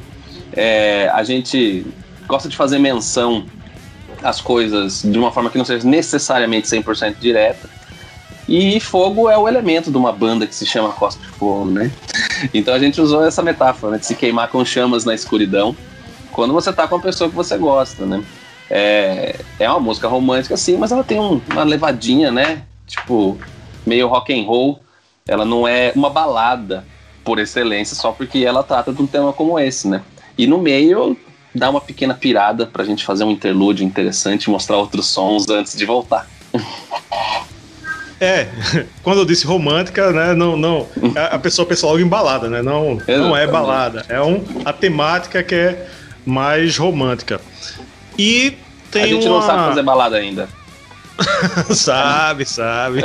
É, 0.53 1.11
a 1.12 1.22
gente 1.22 1.87
gosta 2.26 2.48
de 2.48 2.57
fazer 2.57 2.79
menção 2.79 3.44
às 4.22 4.40
coisas 4.40 5.03
de 5.03 5.18
uma 5.18 5.33
forma 5.33 5.50
que 5.50 5.59
não 5.59 5.64
seja 5.64 5.87
necessariamente 5.87 6.68
100% 6.68 7.16
direta. 7.20 7.68
E 8.48 8.81
fogo 8.81 9.29
é 9.31 9.38
o 9.38 9.46
elemento 9.46 9.90
de 9.90 9.96
uma 9.96 10.12
banda 10.12 10.46
que 10.46 10.55
se 10.55 10.66
chama 10.66 10.92
Costa 10.92 11.22
de 11.22 11.29
Fogo, 11.29 11.70
né? 11.70 11.90
Então 12.53 12.74
a 12.74 12.79
gente 12.79 13.00
usou 13.00 13.24
essa 13.24 13.42
metáfora 13.42 13.92
né, 13.92 13.98
de 13.98 14.07
se 14.07 14.14
queimar 14.14 14.48
com 14.48 14.64
chamas 14.64 15.05
na 15.05 15.14
escuridão 15.14 15.76
quando 16.33 16.53
você 16.53 16.72
tá 16.72 16.88
com 16.88 16.96
a 16.96 17.00
pessoa 17.00 17.29
que 17.29 17.37
você 17.37 17.57
gosta, 17.59 18.07
né? 18.07 18.24
É, 18.70 19.37
é 19.59 19.68
uma 19.68 19.81
música 19.81 20.09
romântica, 20.09 20.57
sim, 20.57 20.76
mas 20.76 20.92
ela 20.92 21.05
tem 21.05 21.18
um, 21.20 21.40
uma 21.50 21.64
levadinha, 21.64 22.31
né? 22.31 22.62
Tipo, 22.87 23.38
meio 23.87 24.09
rock 24.09 24.33
and 24.33 24.46
roll. 24.46 24.81
Ela 25.27 25.45
não 25.45 25.67
é 25.67 25.93
uma 25.95 26.11
balada 26.11 26.85
por 27.25 27.39
excelência, 27.39 27.95
só 27.95 28.13
porque 28.13 28.39
ela 28.39 28.63
trata 28.63 28.93
de 28.93 29.01
um 29.01 29.07
tema 29.07 29.33
como 29.33 29.59
esse, 29.59 29.87
né? 29.89 30.03
E 30.37 30.47
no 30.47 30.59
meio 30.59 31.17
dá 31.55 31.69
uma 31.69 31.81
pequena 31.81 32.15
pirada 32.15 32.67
pra 32.67 32.85
gente 32.85 33.05
fazer 33.05 33.25
um 33.25 33.31
interlúdio 33.31 33.85
interessante, 33.85 34.51
mostrar 34.51 34.77
outros 34.77 35.07
sons 35.07 35.49
antes 35.49 35.77
de 35.77 35.85
voltar. 35.85 36.29
É, 38.23 38.49
quando 39.03 39.21
eu 39.21 39.25
disse 39.25 39.47
romântica, 39.47 40.13
né, 40.13 40.35
não, 40.35 40.55
não, 40.55 40.87
a 41.31 41.39
pessoa 41.39 41.67
pensa 41.67 41.87
logo 41.87 42.01
em 42.01 42.07
balada, 42.07 42.51
né, 42.51 42.61
não, 42.61 42.99
não 43.09 43.35
é 43.35 43.47
balada, 43.47 44.05
é 44.11 44.21
um, 44.21 44.45
a 44.63 44.75
temática 44.75 45.43
que 45.43 45.55
é 45.55 45.87
mais 46.27 46.77
romântica. 46.77 47.41
E 48.19 48.59
tem 48.91 49.05
A 49.05 49.07
gente 49.07 49.27
uma... 49.27 49.41
não 49.41 49.47
sabe 49.47 49.69
fazer 49.69 49.83
balada 49.83 50.17
ainda. 50.19 50.49
sabe, 51.75 52.45
sabe. 52.45 53.03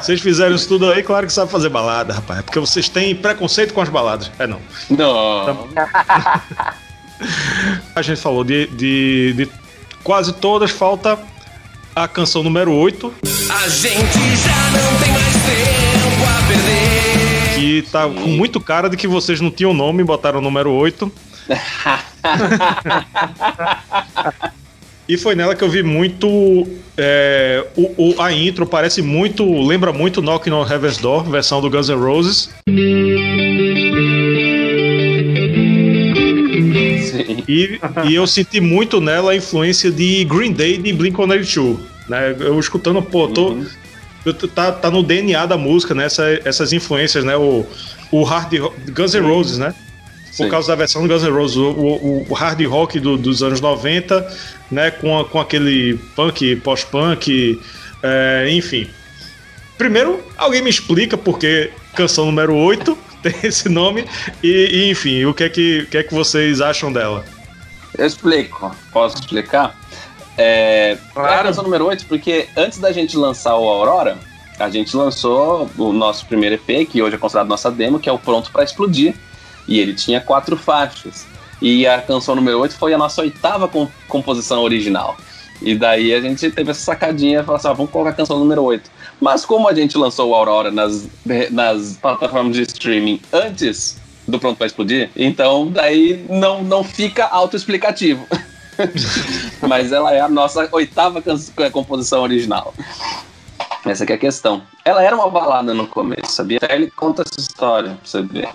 Vocês 0.00 0.20
fizeram 0.20 0.54
isso 0.54 0.68
tudo 0.68 0.90
aí, 0.90 1.02
claro 1.02 1.26
que 1.26 1.32
sabe 1.32 1.50
fazer 1.50 1.68
balada, 1.68 2.14
rapaz. 2.14 2.40
É 2.40 2.42
porque 2.42 2.58
vocês 2.58 2.88
têm 2.88 3.14
preconceito 3.14 3.72
com 3.72 3.80
as 3.80 3.88
baladas. 3.88 4.30
É 4.38 4.46
não. 4.46 4.60
Não. 4.90 5.68
A 7.94 8.02
gente 8.02 8.20
falou 8.20 8.44
de, 8.44 8.66
de, 8.68 9.32
de 9.34 9.48
quase 10.02 10.32
todas, 10.32 10.70
falta 10.70 11.18
a 11.94 12.08
canção 12.08 12.42
número 12.42 12.72
8. 12.72 13.14
A 13.50 13.68
gente 13.68 14.36
já 14.36 14.70
não 14.70 14.98
tem 15.00 15.12
mais 15.12 15.34
tempo 15.34 16.24
a 16.28 16.42
perder. 16.48 17.54
Que 17.54 17.82
tá 17.90 18.08
com 18.08 18.28
muito 18.28 18.60
cara 18.60 18.90
de 18.90 18.96
que 18.96 19.06
vocês 19.06 19.40
não 19.40 19.50
tinham 19.50 19.72
nome 19.72 20.02
e 20.02 20.04
botaram 20.04 20.40
o 20.40 20.42
número 20.42 20.72
8. 20.72 21.10
e 25.08 25.18
foi 25.18 25.34
nela 25.34 25.54
que 25.54 25.62
eu 25.62 25.68
vi 25.68 25.82
muito. 25.82 26.66
É, 26.96 27.66
o, 27.76 28.14
o, 28.14 28.22
a 28.22 28.32
intro 28.32 28.66
parece 28.66 29.02
muito. 29.02 29.44
Lembra 29.62 29.92
muito 29.92 30.22
Knocking 30.22 30.50
on 30.50 30.66
Heaven's 30.66 30.96
Door, 30.96 31.24
versão 31.24 31.60
do 31.60 31.68
Guns 31.68 31.88
N' 31.88 31.96
Roses. 31.96 32.50
E, 37.46 37.78
e, 38.08 38.14
eu 38.14 38.26
senti 38.26 38.60
muito 38.60 39.00
nela 39.00 39.32
a 39.32 39.36
influência 39.36 39.90
de 39.90 40.24
Green 40.24 40.52
Day 40.52 40.78
de 40.78 40.92
Blink-182. 40.92 41.78
Né? 42.08 42.34
Eu 42.40 42.58
escutando, 42.58 43.02
pô, 43.02 43.28
tô, 43.28 43.50
uhum. 43.50 43.66
tá, 44.54 44.72
tá 44.72 44.90
no 44.90 45.02
DNA 45.02 45.44
da 45.44 45.58
música, 45.58 45.94
né? 45.94 46.06
Essa, 46.06 46.40
essas 46.44 46.72
influências, 46.72 47.24
né? 47.24 47.36
O, 47.36 47.66
o 48.10 48.22
hard 48.22 48.52
Guns 48.90 49.14
N' 49.14 49.20
Roses, 49.20 49.58
né? 49.58 49.74
por 50.36 50.44
Sim. 50.44 50.50
causa 50.50 50.68
da 50.68 50.74
versão 50.74 51.02
do 51.02 51.08
Guns 51.08 51.22
N' 51.22 51.30
Roses, 51.30 51.56
o, 51.56 51.70
o, 51.70 52.26
o 52.28 52.34
hard 52.34 52.60
rock 52.66 52.98
do, 52.98 53.16
dos 53.16 53.42
anos 53.42 53.60
90, 53.60 54.26
né, 54.70 54.90
com, 54.90 55.18
a, 55.18 55.24
com 55.24 55.40
aquele 55.40 55.98
punk, 56.16 56.56
pós-punk, 56.56 57.60
é, 58.02 58.48
enfim. 58.50 58.88
Primeiro, 59.76 60.22
alguém 60.36 60.62
me 60.62 60.70
explica 60.70 61.16
porque 61.16 61.70
canção 61.94 62.26
número 62.26 62.54
8 62.54 62.96
tem 63.22 63.34
esse 63.42 63.68
nome 63.68 64.04
e, 64.42 64.48
e 64.48 64.90
enfim, 64.90 65.24
o 65.24 65.34
que 65.34 65.44
é 65.44 65.48
que, 65.48 65.80
o 65.80 65.86
que 65.86 65.98
é 65.98 66.02
que 66.02 66.14
vocês 66.14 66.60
acham 66.60 66.92
dela? 66.92 67.24
Eu 67.96 68.06
explico, 68.06 68.74
posso 68.92 69.16
explicar? 69.16 69.78
É, 70.36 70.98
claro. 71.12 71.32
é 71.32 71.38
a 71.38 71.42
canção 71.44 71.64
número 71.64 71.86
8 71.86 72.06
porque 72.06 72.48
antes 72.56 72.78
da 72.78 72.92
gente 72.92 73.16
lançar 73.16 73.56
o 73.56 73.68
Aurora, 73.68 74.18
a 74.58 74.70
gente 74.70 74.96
lançou 74.96 75.68
o 75.76 75.92
nosso 75.92 76.26
primeiro 76.26 76.54
EP, 76.54 76.88
que 76.88 77.02
hoje 77.02 77.16
é 77.16 77.18
considerado 77.18 77.48
nossa 77.48 77.70
demo, 77.70 77.98
que 77.98 78.08
é 78.08 78.12
o 78.12 78.18
Pronto 78.18 78.50
para 78.52 78.62
Explodir, 78.62 79.14
e 79.66 79.80
ele 79.80 79.94
tinha 79.94 80.20
quatro 80.20 80.56
faixas. 80.56 81.26
E 81.60 81.86
a 81.86 82.00
canção 82.00 82.34
número 82.34 82.58
8 82.60 82.74
foi 82.76 82.94
a 82.94 82.98
nossa 82.98 83.22
oitava 83.22 83.70
composição 84.08 84.62
original. 84.62 85.16
E 85.62 85.74
daí 85.74 86.12
a 86.12 86.20
gente 86.20 86.50
teve 86.50 86.70
essa 86.70 86.80
sacadinha 86.80 87.40
e 87.40 87.44
falou 87.44 87.56
assim: 87.56 87.68
ah, 87.68 87.72
vamos 87.72 87.90
colocar 87.90 88.10
a 88.10 88.14
canção 88.14 88.38
número 88.38 88.62
8. 88.62 88.90
Mas 89.20 89.44
como 89.46 89.68
a 89.68 89.74
gente 89.74 89.96
lançou 89.96 90.30
o 90.30 90.34
Aurora 90.34 90.70
nas, 90.70 91.08
nas 91.50 91.96
plataformas 91.96 92.54
de 92.56 92.62
streaming 92.62 93.20
antes 93.32 93.96
do 94.26 94.38
Pronto 94.38 94.56
para 94.56 94.66
Explodir, 94.66 95.10
então 95.14 95.68
daí 95.68 96.24
não, 96.28 96.62
não 96.62 96.82
fica 96.82 97.26
autoexplicativo. 97.26 98.26
Mas 99.62 99.92
ela 99.92 100.12
é 100.12 100.20
a 100.20 100.28
nossa 100.28 100.68
oitava 100.72 101.22
composição 101.70 102.22
original. 102.22 102.74
Essa 103.84 104.04
é 104.04 104.12
a 104.12 104.18
questão. 104.18 104.62
Ela 104.84 105.02
era 105.02 105.14
uma 105.14 105.30
balada 105.30 105.74
no 105.74 105.86
começo, 105.86 106.32
sabia? 106.32 106.58
Ele 106.70 106.90
conta 106.90 107.22
essa 107.22 107.38
história 107.38 107.90
pra 107.90 107.98
você 108.02 108.22
ver. 108.22 108.48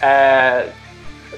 É, 0.00 0.68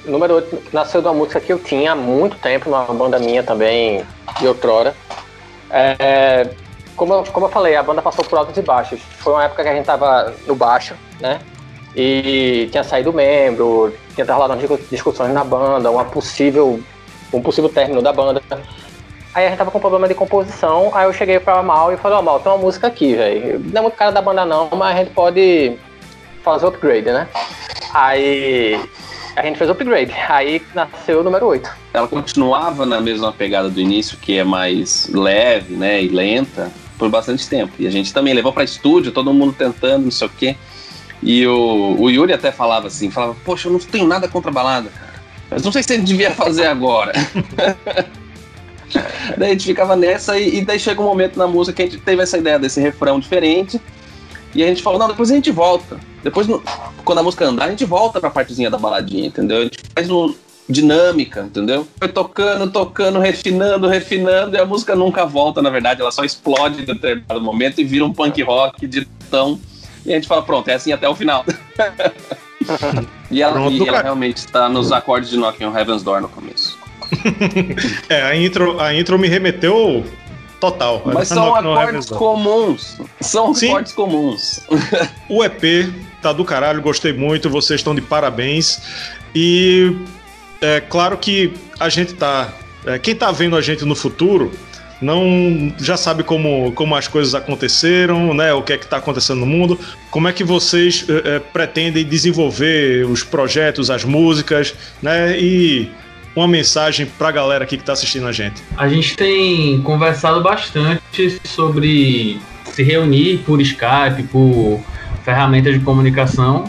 número 0.04 0.34
8 0.34 0.62
nasceu 0.72 1.00
de 1.00 1.08
uma 1.08 1.14
música 1.14 1.40
que 1.40 1.52
eu 1.52 1.58
tinha 1.58 1.92
há 1.92 1.96
muito 1.96 2.36
tempo, 2.38 2.70
numa 2.70 2.84
banda 2.84 3.18
minha 3.18 3.42
também, 3.42 4.04
de 4.38 4.46
outrora. 4.46 4.94
É, 5.70 6.48
como, 6.96 7.14
eu, 7.14 7.24
como 7.32 7.46
eu 7.46 7.50
falei, 7.50 7.76
a 7.76 7.82
banda 7.82 8.02
passou 8.02 8.24
por 8.24 8.38
altos 8.38 8.56
e 8.56 8.62
baixos. 8.62 9.00
Foi 9.18 9.32
uma 9.32 9.44
época 9.44 9.62
que 9.62 9.68
a 9.68 9.74
gente 9.74 9.86
tava 9.86 10.34
no 10.46 10.54
baixo, 10.54 10.94
né? 11.20 11.40
E 11.94 12.68
tinha 12.70 12.84
saído 12.84 13.12
membro, 13.12 13.94
tinha 14.14 14.26
rolado 14.32 14.54
umas 14.54 14.88
discussões 14.88 15.32
na 15.32 15.44
banda, 15.44 15.90
uma 15.90 16.04
possível, 16.04 16.80
um 17.32 17.42
possível 17.42 17.70
término 17.70 18.02
da 18.02 18.12
banda. 18.12 18.42
Aí 19.34 19.46
a 19.46 19.48
gente 19.48 19.58
tava 19.58 19.70
com 19.70 19.80
problema 19.80 20.06
de 20.06 20.14
composição, 20.14 20.90
aí 20.94 21.06
eu 21.06 21.12
cheguei 21.12 21.40
pra 21.40 21.62
Mal 21.62 21.92
e 21.92 21.96
falei, 21.96 22.18
ó, 22.18 22.20
oh, 22.20 22.22
Mal, 22.22 22.40
tem 22.40 22.52
uma 22.52 22.58
música 22.58 22.86
aqui, 22.86 23.14
velho. 23.14 23.60
Não 23.60 23.78
é 23.78 23.82
muito 23.82 23.96
cara 23.96 24.10
da 24.10 24.20
banda 24.20 24.44
não, 24.44 24.68
mas 24.70 24.94
a 24.94 24.98
gente 24.98 25.12
pode 25.12 25.78
fazer 26.42 26.66
upgrade, 26.66 27.10
né? 27.10 27.26
Aí 27.94 28.78
a 29.36 29.42
gente 29.42 29.58
fez 29.58 29.68
o 29.68 29.72
upgrade. 29.72 30.12
Aí 30.28 30.62
nasceu 30.74 31.20
o 31.20 31.22
número 31.24 31.46
8. 31.46 31.70
Ela 31.92 32.08
continuava 32.08 32.84
na 32.84 33.00
mesma 33.00 33.32
pegada 33.32 33.68
do 33.68 33.80
início, 33.80 34.18
que 34.18 34.38
é 34.38 34.44
mais 34.44 35.08
leve, 35.12 35.74
né, 35.74 36.02
e 36.02 36.08
lenta, 36.08 36.70
por 36.98 37.08
bastante 37.08 37.48
tempo. 37.48 37.72
E 37.78 37.86
a 37.86 37.90
gente 37.90 38.12
também 38.12 38.34
levou 38.34 38.52
para 38.52 38.64
estúdio, 38.64 39.12
todo 39.12 39.32
mundo 39.32 39.52
tentando, 39.52 40.04
não 40.04 40.10
sei 40.10 40.26
o 40.26 40.30
quê. 40.30 40.56
E 41.22 41.46
o, 41.46 41.96
o 41.98 42.10
Yuri 42.10 42.32
até 42.32 42.50
falava 42.50 42.88
assim, 42.88 43.10
falava, 43.10 43.36
poxa, 43.44 43.68
eu 43.68 43.72
não 43.72 43.78
tenho 43.78 44.06
nada 44.06 44.28
contra 44.28 44.50
a 44.50 44.54
balada, 44.54 44.90
cara. 44.90 45.12
Mas 45.50 45.62
não 45.62 45.70
sei 45.70 45.82
se 45.82 45.94
ele 45.94 46.02
devia 46.02 46.30
fazer 46.30 46.66
agora. 46.66 47.12
daí 49.38 49.50
a 49.50 49.52
gente 49.52 49.66
ficava 49.66 49.94
nessa 49.96 50.38
e, 50.38 50.58
e 50.58 50.64
daí 50.64 50.78
chega 50.78 51.00
um 51.00 51.04
momento 51.04 51.38
na 51.38 51.46
música 51.46 51.76
que 51.76 51.82
a 51.82 51.84
gente 51.86 51.98
teve 51.98 52.22
essa 52.22 52.38
ideia 52.38 52.58
desse 52.58 52.80
refrão 52.80 53.20
diferente 53.20 53.80
e 54.54 54.62
a 54.62 54.66
gente 54.66 54.82
falou, 54.82 54.98
não, 54.98 55.08
depois 55.08 55.30
a 55.30 55.34
gente 55.34 55.50
volta. 55.50 55.98
Depois, 56.22 56.46
quando 57.04 57.18
a 57.18 57.22
música 57.22 57.44
andar, 57.44 57.66
a 57.66 57.70
gente 57.70 57.84
volta 57.84 58.20
pra 58.20 58.30
partezinha 58.30 58.70
da 58.70 58.78
baladinha, 58.78 59.26
entendeu? 59.26 59.58
A 59.58 59.62
gente 59.64 59.78
faz 59.94 60.10
um 60.10 60.34
dinâmica, 60.68 61.42
entendeu? 61.42 61.86
Foi 61.98 62.08
tocando, 62.08 62.70
tocando, 62.70 63.18
refinando, 63.18 63.88
refinando, 63.88 64.56
e 64.56 64.60
a 64.60 64.64
música 64.64 64.94
nunca 64.94 65.24
volta, 65.24 65.60
na 65.60 65.70
verdade, 65.70 66.00
ela 66.00 66.12
só 66.12 66.24
explode 66.24 66.82
em 66.82 66.84
determinado 66.84 67.40
momento 67.40 67.80
e 67.80 67.84
vira 67.84 68.04
um 68.04 68.12
punk 68.12 68.40
rock 68.42 68.86
de 68.86 69.06
tão. 69.30 69.58
E 70.04 70.12
a 70.12 70.14
gente 70.14 70.28
fala, 70.28 70.42
pronto, 70.42 70.68
é 70.68 70.74
assim 70.74 70.92
até 70.92 71.08
o 71.08 71.14
final. 71.14 71.44
e 73.30 73.42
ela, 73.42 73.52
pronto, 73.52 73.72
e 73.72 73.88
ela 73.88 74.02
realmente 74.02 74.38
está 74.38 74.68
nos 74.68 74.92
acordes 74.92 75.30
de 75.30 75.36
Knocking 75.36 75.64
on 75.64 75.76
Heaven's 75.76 76.02
Door 76.02 76.22
no 76.22 76.28
começo. 76.28 76.78
é, 78.08 78.22
a 78.22 78.36
intro, 78.36 78.80
a 78.80 78.94
intro 78.94 79.18
me 79.18 79.28
remeteu 79.28 80.04
Total. 80.62 81.02
Mas 81.04 81.26
são 81.26 81.56
acordes 81.56 82.08
comuns. 82.08 82.96
São 83.20 83.52
Sim. 83.52 83.70
acordes 83.70 83.92
comuns. 83.92 84.60
o 85.28 85.42
EP 85.42 85.92
tá 86.22 86.32
do 86.32 86.44
caralho, 86.44 86.80
gostei 86.80 87.12
muito, 87.12 87.50
vocês 87.50 87.80
estão 87.80 87.92
de 87.92 88.00
parabéns. 88.00 88.80
E 89.34 89.92
é 90.60 90.80
claro 90.80 91.18
que 91.18 91.52
a 91.80 91.88
gente 91.88 92.14
tá. 92.14 92.52
É, 92.86 92.96
quem 92.96 93.12
tá 93.12 93.32
vendo 93.32 93.56
a 93.56 93.60
gente 93.60 93.84
no 93.84 93.96
futuro 93.96 94.52
não 95.00 95.74
já 95.80 95.96
sabe 95.96 96.22
como, 96.22 96.70
como 96.76 96.94
as 96.94 97.08
coisas 97.08 97.34
aconteceram, 97.34 98.32
né? 98.32 98.52
O 98.54 98.62
que 98.62 98.72
é 98.72 98.78
que 98.78 98.84
está 98.84 98.98
acontecendo 98.98 99.40
no 99.40 99.46
mundo. 99.46 99.76
Como 100.12 100.28
é 100.28 100.32
que 100.32 100.44
vocês 100.44 101.04
é, 101.08 101.34
é, 101.34 101.38
pretendem 101.40 102.04
desenvolver 102.04 103.04
os 103.06 103.24
projetos, 103.24 103.90
as 103.90 104.04
músicas, 104.04 104.72
né? 105.02 105.36
E 105.36 105.90
uma 106.34 106.48
mensagem 106.48 107.06
para 107.06 107.28
a 107.28 107.32
galera 107.32 107.64
aqui 107.64 107.76
que 107.76 107.82
está 107.82 107.92
assistindo 107.92 108.26
a 108.26 108.32
gente? 108.32 108.62
A 108.76 108.88
gente 108.88 109.16
tem 109.16 109.80
conversado 109.82 110.42
bastante 110.42 111.40
sobre 111.44 112.40
se 112.64 112.82
reunir 112.82 113.38
por 113.38 113.60
Skype, 113.60 114.22
por, 114.30 114.80
ferramenta 115.22 115.72
de 115.72 115.80
comunicação 115.80 116.64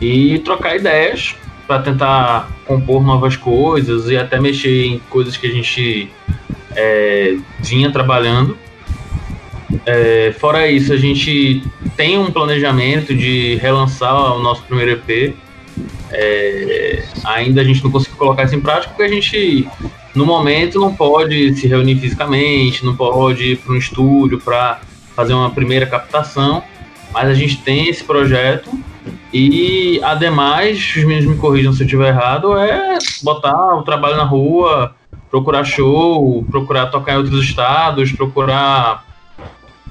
e 0.00 0.38
trocar 0.40 0.76
ideias 0.76 1.34
para 1.66 1.82
tentar 1.82 2.50
compor 2.64 3.04
novas 3.04 3.36
coisas 3.36 4.08
e 4.08 4.16
até 4.16 4.38
mexer 4.40 4.86
em 4.86 4.98
coisas 5.10 5.36
que 5.36 5.46
a 5.46 5.50
gente 5.50 6.10
é, 6.74 7.36
vinha 7.60 7.90
trabalhando. 7.90 8.56
É, 9.84 10.34
fora 10.38 10.68
isso, 10.68 10.92
a 10.92 10.96
gente 10.96 11.62
tem 11.96 12.18
um 12.18 12.30
planejamento 12.30 13.14
de 13.14 13.56
relançar 13.56 14.14
o 14.36 14.42
nosso 14.42 14.62
primeiro 14.62 14.92
EP. 14.92 15.34
É, 16.10 17.04
ainda 17.24 17.60
a 17.60 17.64
gente 17.64 17.82
não 17.82 17.90
conseguiu 17.90 18.16
colocar 18.16 18.44
isso 18.44 18.54
em 18.54 18.60
prática 18.60 18.88
porque 18.88 19.02
a 19.02 19.08
gente, 19.08 19.68
no 20.14 20.24
momento, 20.24 20.78
não 20.78 20.94
pode 20.94 21.54
se 21.54 21.66
reunir 21.66 21.96
fisicamente, 21.96 22.84
não 22.84 22.94
pode 22.94 23.52
ir 23.52 23.56
para 23.56 23.72
um 23.72 23.76
estúdio 23.76 24.38
para 24.40 24.80
fazer 25.14 25.34
uma 25.34 25.50
primeira 25.50 25.86
captação. 25.86 26.62
Mas 27.12 27.28
a 27.28 27.34
gente 27.34 27.58
tem 27.58 27.88
esse 27.88 28.04
projeto 28.04 28.70
e, 29.32 30.00
ademais, 30.02 30.78
os 30.96 31.04
meninos 31.04 31.26
me 31.26 31.36
corrijam 31.36 31.72
se 31.72 31.82
eu 31.82 31.86
estiver 31.86 32.08
errado, 32.08 32.56
é 32.56 32.98
botar 33.22 33.76
o 33.76 33.82
trabalho 33.82 34.16
na 34.16 34.24
rua, 34.24 34.94
procurar 35.30 35.64
show, 35.64 36.44
procurar 36.50 36.86
tocar 36.86 37.14
em 37.14 37.16
outros 37.18 37.42
estados, 37.42 38.12
procurar 38.12 39.04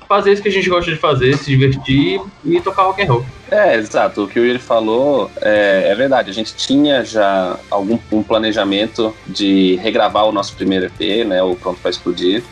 fazer 0.07 0.33
isso 0.33 0.41
que 0.41 0.49
a 0.49 0.51
gente 0.51 0.69
gosta 0.69 0.91
de 0.91 0.97
fazer, 0.97 1.37
se 1.37 1.45
divertir 1.45 2.21
e 2.43 2.61
tocar 2.61 2.83
rock 2.83 3.01
and 3.01 3.05
roll. 3.05 3.25
É, 3.51 3.75
exato. 3.75 4.23
O 4.23 4.27
que 4.27 4.39
o 4.39 4.45
Yuri 4.45 4.59
falou 4.59 5.29
é, 5.41 5.89
é 5.89 5.95
verdade. 5.95 6.29
A 6.29 6.33
gente 6.33 6.55
tinha 6.55 7.03
já 7.03 7.57
algum 7.69 7.99
um 8.11 8.23
planejamento 8.23 9.15
de 9.27 9.75
regravar 9.75 10.25
o 10.25 10.31
nosso 10.31 10.55
primeiro 10.55 10.85
EP, 10.85 11.25
né, 11.27 11.41
o 11.43 11.55
Pronto 11.55 11.79
para 11.79 11.91
Explodir. 11.91 12.43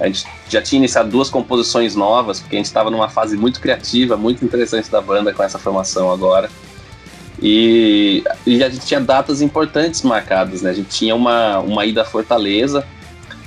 A 0.00 0.06
gente 0.06 0.24
já 0.48 0.62
tinha 0.62 0.78
iniciado 0.78 1.10
duas 1.10 1.28
composições 1.28 1.94
novas, 1.94 2.40
porque 2.40 2.56
a 2.56 2.58
gente 2.58 2.66
estava 2.66 2.90
numa 2.90 3.08
fase 3.08 3.36
muito 3.36 3.60
criativa, 3.60 4.16
muito 4.16 4.44
interessante 4.44 4.90
da 4.90 5.00
banda 5.00 5.34
com 5.34 5.42
essa 5.42 5.58
formação 5.58 6.10
agora. 6.10 6.48
E, 7.42 8.24
e, 8.46 8.62
a 8.64 8.68
gente 8.68 8.84
tinha 8.86 9.00
datas 9.00 9.40
importantes 9.40 10.02
marcadas, 10.02 10.62
né? 10.62 10.70
A 10.70 10.74
gente 10.74 10.88
tinha 10.88 11.14
uma, 11.14 11.58
uma 11.58 11.86
ida 11.86 12.02
à 12.02 12.04
Fortaleza, 12.04 12.84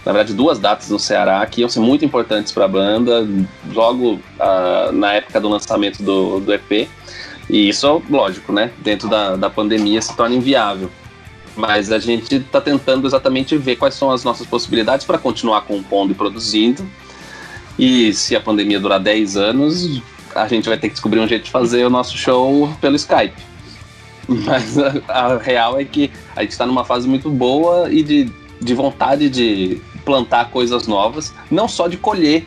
na 0.06 0.12
verdade 0.12 0.34
duas 0.34 0.60
datas 0.60 0.90
no 0.90 0.98
Ceará 0.98 1.46
que 1.46 1.62
iam 1.62 1.70
ser 1.70 1.80
muito 1.80 2.04
importantes 2.04 2.52
para 2.52 2.66
a 2.66 2.68
banda, 2.68 3.28
logo 3.74 4.14
uh, 4.14 4.92
na 4.92 5.14
época 5.14 5.40
do 5.40 5.50
lançamento 5.50 6.02
do, 6.02 6.40
do 6.40 6.54
EP. 6.54 6.90
E 7.50 7.70
isso, 7.70 8.02
lógico, 8.10 8.54
né? 8.54 8.72
Dentro 8.80 9.10
da, 9.10 9.36
da 9.36 9.50
pandemia 9.50 10.02
se 10.02 10.16
torna 10.16 10.36
inviável. 10.36 10.90
Mas 11.56 11.92
a 11.92 12.00
gente 12.00 12.36
está 12.36 12.62
tentando 12.62 13.06
exatamente 13.06 13.58
ver 13.58 13.76
quais 13.76 13.94
são 13.94 14.10
as 14.10 14.24
nossas 14.24 14.48
possibilidades 14.48 15.06
para 15.06 15.18
continuar 15.18 15.62
compondo 15.62 16.12
e 16.12 16.16
produzindo. 16.16 16.88
E 17.78 18.14
se 18.14 18.36
a 18.36 18.42
pandemia 18.42 18.80
durar 18.80 19.00
10 19.00 19.36
anos, 19.36 20.02
a 20.34 20.48
gente 20.48 20.68
vai 20.70 20.78
ter 20.78 20.88
que 20.88 20.94
descobrir 20.94 21.20
um 21.20 21.28
jeito 21.28 21.46
de 21.46 21.52
fazer 21.52 21.86
o 21.86 21.90
nosso 21.90 22.18
show 22.18 22.74
pelo 22.80 22.96
Skype. 22.96 23.36
Mas 24.28 24.78
a, 24.78 24.94
a 25.10 25.38
real 25.38 25.80
é 25.80 25.84
que 25.84 26.10
a 26.36 26.42
gente 26.42 26.52
está 26.52 26.66
numa 26.66 26.86
fase 26.86 27.08
muito 27.08 27.30
boa 27.30 27.92
e 27.92 28.02
de, 28.02 28.32
de 28.62 28.74
vontade 28.74 29.30
de 29.30 29.82
plantar 30.06 30.50
coisas 30.50 30.88
novas, 30.88 31.34
não 31.50 31.68
só 31.68 31.88
de 31.88 31.98
colher 31.98 32.46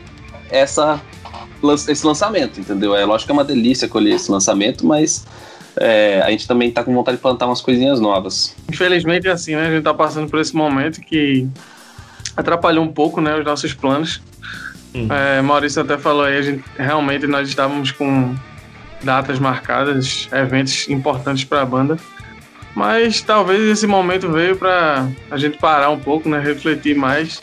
essa, 0.49 1.01
esse 1.87 2.05
lançamento, 2.05 2.59
entendeu? 2.59 2.95
É 2.95 3.05
lógico 3.05 3.27
que 3.27 3.31
é 3.31 3.33
uma 3.33 3.43
delícia 3.43 3.87
colher 3.87 4.15
esse 4.15 4.31
lançamento, 4.31 4.85
mas 4.85 5.25
é, 5.77 6.21
a 6.21 6.29
gente 6.31 6.47
também 6.47 6.71
tá 6.71 6.83
com 6.83 6.93
vontade 6.93 7.17
de 7.17 7.21
plantar 7.21 7.47
umas 7.47 7.61
coisinhas 7.61 7.99
novas. 7.99 8.55
Infelizmente 8.69 9.27
é 9.27 9.31
assim, 9.31 9.55
né? 9.55 9.67
A 9.67 9.71
gente 9.71 9.83
tá 9.83 9.93
passando 9.93 10.29
por 10.29 10.39
esse 10.39 10.55
momento 10.55 11.01
que 11.01 11.47
atrapalhou 12.35 12.83
um 12.83 12.91
pouco, 12.91 13.21
né, 13.21 13.37
os 13.37 13.45
nossos 13.45 13.73
planos. 13.73 14.21
Hum. 14.93 15.07
É, 15.11 15.41
Maurício 15.41 15.81
até 15.81 15.97
falou 15.97 16.23
aí, 16.23 16.37
a 16.37 16.41
gente, 16.41 16.63
realmente 16.77 17.27
nós 17.27 17.47
estávamos 17.47 17.91
com 17.91 18.35
datas 19.03 19.39
marcadas, 19.39 20.27
eventos 20.31 20.89
importantes 20.89 21.43
para 21.43 21.61
a 21.61 21.65
banda. 21.65 21.97
Mas 22.75 23.21
talvez 23.21 23.61
esse 23.61 23.87
momento 23.87 24.29
veio 24.29 24.57
para 24.57 25.07
a 25.31 25.37
gente 25.37 25.57
parar 25.57 25.89
um 25.89 25.99
pouco, 25.99 26.27
né, 26.27 26.39
refletir 26.39 26.93
mais 26.93 27.41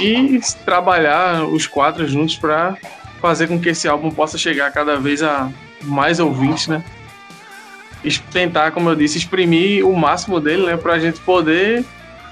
e 0.00 0.40
trabalhar 0.64 1.44
os 1.44 1.68
quatro 1.68 2.06
juntos 2.06 2.36
para 2.36 2.76
fazer 3.20 3.46
com 3.46 3.60
que 3.60 3.68
esse 3.68 3.86
álbum 3.86 4.10
possa 4.10 4.36
chegar 4.36 4.72
cada 4.72 4.96
vez 4.96 5.22
a 5.22 5.50
mais 5.82 6.18
ouvintes, 6.18 6.66
né? 6.66 6.84
tentar, 8.32 8.70
como 8.70 8.88
eu 8.88 8.94
disse, 8.94 9.18
exprimir 9.18 9.84
o 9.84 9.96
máximo 9.96 10.40
dele, 10.40 10.66
né, 10.66 10.76
para 10.76 10.94
a 10.94 10.98
gente 10.98 11.20
poder 11.20 11.84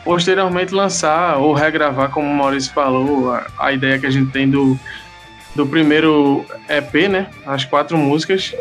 posteriormente 0.04 0.74
lançar 0.74 1.38
ou 1.38 1.52
regravar, 1.52 2.10
como 2.10 2.28
o 2.28 2.34
Maurício 2.34 2.72
falou, 2.72 3.32
a, 3.32 3.46
a, 3.58 3.72
ideia 3.72 3.98
que 3.98 4.06
a 4.06 4.10
gente 4.10 4.30
tem 4.30 4.48
do, 4.48 4.78
do 5.54 5.66
primeiro 5.66 6.44
EP, 6.68 7.08
né, 7.08 7.28
as 7.46 7.64
quatro 7.64 7.96
músicas. 7.96 8.54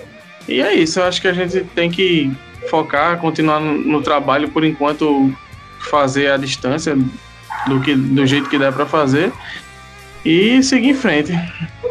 E 0.48 0.62
é 0.62 0.74
isso, 0.74 1.00
eu 1.00 1.04
acho 1.04 1.22
que 1.22 1.28
a 1.28 1.34
gente 1.34 1.64
tem 1.76 1.92
que 1.92 2.32
focar, 2.70 3.18
continuar 3.18 3.60
no, 3.60 3.74
no 3.74 4.02
trabalho 4.02 4.50
por 4.50 4.64
enquanto, 4.64 5.34
fazer 5.90 6.32
a 6.32 6.38
distância 6.38 6.96
do, 7.68 7.80
que, 7.82 7.96
do 7.96 8.26
jeito 8.26 8.50
que 8.50 8.58
der 8.58 8.72
para 8.72 8.86
fazer 8.86 9.32
e 10.26 10.62
seguir 10.64 10.90
em 10.90 10.94
frente. 10.94 11.34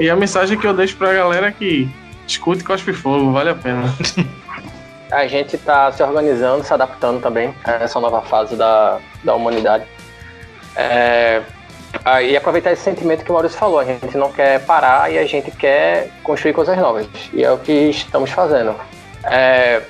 E 0.00 0.08
a 0.08 0.16
mensagem 0.16 0.58
que 0.58 0.66
eu 0.66 0.74
deixo 0.74 0.96
para 0.96 1.10
a 1.10 1.14
galera 1.14 1.48
é 1.48 1.52
que 1.52 1.88
escute 2.26 2.64
Cospe 2.64 2.92
Fogo, 2.92 3.32
vale 3.32 3.50
a 3.50 3.54
pena. 3.54 3.94
a 5.12 5.26
gente 5.26 5.56
está 5.56 5.92
se 5.92 6.02
organizando, 6.02 6.64
se 6.64 6.72
adaptando 6.72 7.20
também 7.20 7.54
a 7.64 7.72
essa 7.72 8.00
nova 8.00 8.22
fase 8.22 8.56
da, 8.56 8.98
da 9.22 9.34
humanidade. 9.34 9.84
É, 10.74 11.42
e 12.24 12.34
aproveitar 12.34 12.72
esse 12.72 12.82
sentimento 12.82 13.22
que 13.22 13.30
o 13.30 13.34
Maurício 13.34 13.58
falou, 13.58 13.78
a 13.78 13.84
gente 13.84 14.16
não 14.16 14.32
quer 14.32 14.64
parar 14.64 15.12
e 15.12 15.18
a 15.18 15.26
gente 15.26 15.50
quer 15.50 16.10
construir 16.22 16.54
coisas 16.54 16.76
novas. 16.78 17.06
E 17.34 17.44
é 17.44 17.50
o 17.50 17.58
que 17.58 17.72
estamos 17.90 18.30
fazendo. 18.30 18.74
É, 19.24 19.82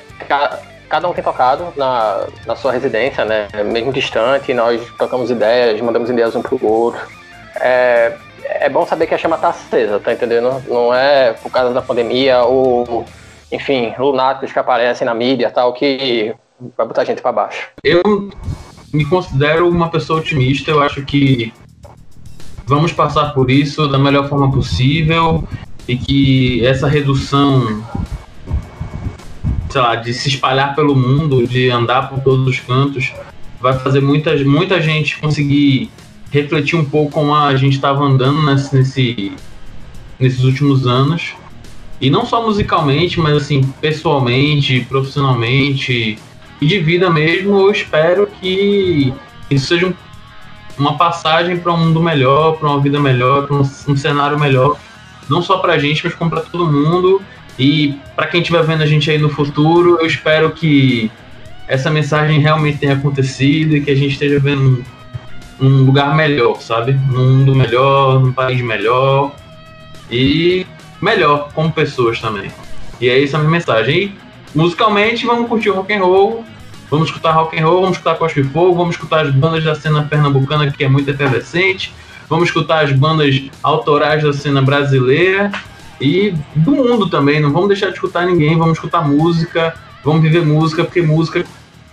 cada 0.93 1.09
um 1.09 1.15
tem 1.15 1.25
tocado 1.25 1.73
na, 1.75 2.27
na 2.47 2.55
sua 2.55 2.71
residência, 2.71 3.25
né? 3.25 3.49
Mesmo 3.65 3.91
distante, 3.91 4.53
nós 4.53 4.79
tocamos 4.99 5.31
ideias, 5.31 5.81
mandamos 5.81 6.11
ideias 6.11 6.37
um 6.37 6.43
pro 6.43 6.63
outro. 6.63 7.01
É, 7.57 8.15
é 8.45 8.69
bom 8.69 8.85
saber 8.85 9.07
que 9.07 9.15
a 9.15 9.19
chama 9.19 9.39
tá 9.39 9.49
acesa, 9.49 9.99
tá 9.99 10.13
entendendo? 10.13 10.63
Não 10.69 10.93
é 10.93 11.33
por 11.33 11.51
causa 11.51 11.73
da 11.73 11.81
pandemia 11.81 12.43
ou 12.43 13.07
enfim, 13.51 13.95
lunáticos 13.99 14.53
que 14.53 14.59
aparecem 14.59 15.07
na 15.07 15.15
mídia 15.15 15.51
tal, 15.51 15.73
que 15.73 16.35
vai 16.77 16.87
botar 16.87 17.01
a 17.01 17.05
gente 17.07 17.23
para 17.23 17.33
baixo. 17.33 17.69
Eu 17.83 18.03
me 18.93 19.07
considero 19.07 19.67
uma 19.71 19.89
pessoa 19.89 20.21
otimista, 20.21 20.71
eu 20.71 20.83
acho 20.83 21.03
que 21.07 21.55
vamos 22.67 22.93
passar 22.93 23.33
por 23.33 23.51
isso 23.51 23.89
da 23.89 23.99
melhor 23.99 24.29
forma 24.29 24.53
possível 24.53 25.43
e 25.89 25.97
que 25.97 26.67
essa 26.67 26.87
redução 26.87 27.83
sei 29.73 29.81
lá, 29.81 29.95
de 29.95 30.13
se 30.13 30.29
espalhar 30.29 30.75
pelo 30.75 30.95
mundo, 30.95 31.47
de 31.47 31.71
andar 31.71 32.11
por 32.11 32.21
todos 32.21 32.47
os 32.47 32.61
cantos, 32.61 33.11
vai 33.59 33.79
fazer 33.79 34.03
muita, 34.03 34.37
muita 34.45 34.83
gente 34.83 35.19
conseguir 35.19 35.91
refletir 36.31 36.77
um 36.77 36.85
pouco 36.85 37.13
como 37.13 37.35
a 37.35 37.57
gente 37.57 37.75
estava 37.75 38.05
andando 38.05 38.43
nesse, 38.43 38.77
nesse, 38.77 39.33
nesses 40.21 40.45
últimos 40.45 40.87
anos 40.87 41.33
e 42.03 42.11
não 42.11 42.27
só 42.27 42.45
musicalmente, 42.47 43.19
mas 43.19 43.35
assim, 43.35 43.63
pessoalmente, 43.81 44.85
profissionalmente 44.89 46.19
e 46.61 46.67
de 46.67 46.79
vida 46.79 47.09
mesmo, 47.09 47.59
eu 47.59 47.71
espero 47.71 48.29
que 48.41 49.15
isso 49.51 49.69
seja 49.69 49.87
um, 49.87 49.95
uma 50.77 50.99
passagem 50.99 51.57
para 51.57 51.73
um 51.73 51.79
mundo 51.79 52.03
melhor, 52.03 52.59
para 52.59 52.69
uma 52.69 52.81
vida 52.81 53.01
melhor, 53.01 53.47
para 53.47 53.57
um, 53.57 53.61
um, 53.61 53.97
cenário 53.97 54.39
melhor, 54.39 54.77
não 55.31 55.41
só 55.41 55.59
para 55.59 55.75
a 55.75 55.79
gente, 55.79 56.05
mas 56.05 56.15
como 56.15 56.31
para 56.31 56.43
todo 56.43 56.67
mundo. 56.67 57.23
E 57.59 57.99
para 58.17 58.27
quem 58.27 58.41
estiver 58.41 58.63
vendo 58.63 58.83
a 58.83 58.87
gente 58.87 59.11
aí 59.11 59.19
no 59.19 59.29
futuro, 59.29 59.99
eu 60.01 60.07
espero 60.07 60.51
que 60.53 61.11
essa 61.69 61.91
mensagem 61.91 62.41
realmente 62.41 62.79
tenha 62.79 62.95
acontecido 62.95 63.77
e 63.77 63.81
que 63.81 63.91
a 63.91 63.95
gente 63.95 64.13
esteja 64.13 64.39
vendo 64.39 64.85
um, 65.61 65.85
lugar 65.85 66.15
melhor, 66.15 66.61
sabe? 66.61 66.93
Num 66.93 67.39
mundo 67.39 67.55
melhor, 67.55 68.21
num 68.21 68.33
país 68.33 68.61
melhor. 68.61 69.35
E 70.11 70.67
melhor 71.01 71.51
como 71.55 71.71
pessoas 71.73 72.21
também. 72.21 72.51
E 73.01 73.09
é 73.09 73.23
essa 73.23 73.37
a 73.37 73.41
minha 73.41 73.51
mensagem. 73.51 73.97
E, 73.97 74.19
musicalmente, 74.55 75.25
vamos 75.25 75.49
curtir 75.49 75.71
o 75.71 75.75
rock 75.75 75.93
and 75.93 76.01
roll, 76.01 76.45
vamos 76.91 77.09
escutar 77.09 77.33
rock 77.33 77.59
and 77.59 77.67
roll, 77.67 77.81
vamos 77.81 77.97
escutar 77.97 78.17
Costa 78.17 78.43
de 78.43 78.49
Fogo, 78.49 78.75
vamos 78.75 78.97
escutar 78.97 79.27
as 79.27 79.35
bandas 79.35 79.65
da 79.65 79.75
cena 79.75 80.03
pernambucana 80.03 80.71
que 80.71 80.85
é 80.85 80.89
muito 80.89 81.11
efervescente, 81.11 81.93
vamos 82.29 82.49
escutar 82.49 82.85
as 82.85 82.93
bandas 82.93 83.43
autorais 83.63 84.23
da 84.23 84.33
cena 84.33 84.61
brasileira 84.61 85.51
e 86.01 86.35
do 86.55 86.73
mundo 86.73 87.09
também. 87.09 87.41
Não 87.41 87.53
vamos 87.53 87.69
deixar 87.69 87.89
de 87.89 87.95
escutar 87.95 88.27
ninguém, 88.27 88.57
vamos 88.57 88.75
escutar 88.75 89.07
música, 89.07 89.75
vamos 90.05 90.23
viver 90.23 90.45
música, 90.45 90.85
porque 90.85 91.03
música 91.03 91.45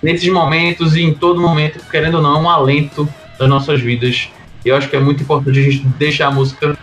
nesses 0.01 0.29
momentos 0.29 0.95
e 0.95 1.01
em 1.01 1.13
todo 1.13 1.41
momento, 1.41 1.79
querendo 1.89 2.15
ou 2.15 2.23
não, 2.23 2.37
é 2.37 2.39
um 2.39 2.49
alento 2.49 3.07
das 3.37 3.49
nossas 3.49 3.81
vidas. 3.81 4.29
E 4.65 4.69
eu 4.69 4.75
acho 4.75 4.89
que 4.89 4.95
é 4.95 4.99
muito 4.99 5.23
importante 5.23 5.59
a 5.59 5.61
gente 5.61 5.85
deixar 5.97 6.27
a 6.27 6.31
música 6.31 6.77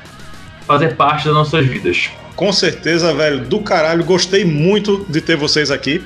fazer 0.67 0.97
parte 0.97 1.27
das 1.27 1.35
nossas 1.35 1.67
vidas. 1.67 2.11
Com 2.35 2.53
certeza, 2.53 3.15
velho, 3.15 3.41
do 3.41 3.61
caralho. 3.61 4.05
Gostei 4.05 4.45
muito 4.45 5.07
de 5.09 5.21
ter 5.21 5.37
vocês 5.37 5.71
aqui. 5.71 6.05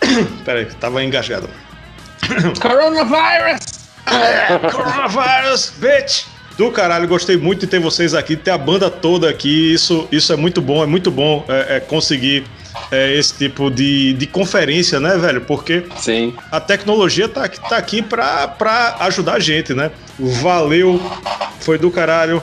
Peraí, 0.44 0.66
tava 0.78 1.02
engasgado. 1.02 1.48
Coronavirus! 2.60 3.80
É, 4.06 4.58
coronavirus, 4.70 5.72
bitch! 5.78 6.26
Do 6.60 6.70
caralho, 6.70 7.08
gostei 7.08 7.38
muito 7.38 7.60
de 7.60 7.66
ter 7.68 7.80
vocês 7.80 8.12
aqui, 8.12 8.36
ter 8.36 8.50
a 8.50 8.58
banda 8.58 8.90
toda 8.90 9.30
aqui. 9.30 9.72
Isso, 9.72 10.06
isso 10.12 10.30
é 10.30 10.36
muito 10.36 10.60
bom, 10.60 10.82
é 10.82 10.86
muito 10.86 11.10
bom 11.10 11.42
é, 11.48 11.76
é 11.76 11.80
conseguir 11.80 12.44
é, 12.92 13.14
esse 13.16 13.32
tipo 13.34 13.70
de, 13.70 14.12
de 14.12 14.26
conferência, 14.26 15.00
né, 15.00 15.16
velho? 15.16 15.40
Porque 15.40 15.86
Sim. 15.96 16.34
a 16.52 16.60
tecnologia 16.60 17.30
tá, 17.30 17.44
aqui- 17.44 17.66
tá 17.66 17.78
aqui 17.78 18.02
pra, 18.02 18.46
pra 18.46 18.94
ajudar 19.00 19.36
a 19.36 19.38
gente, 19.38 19.72
né? 19.72 19.90
Valeu, 20.18 21.00
foi 21.60 21.78
do 21.78 21.90
caralho. 21.90 22.42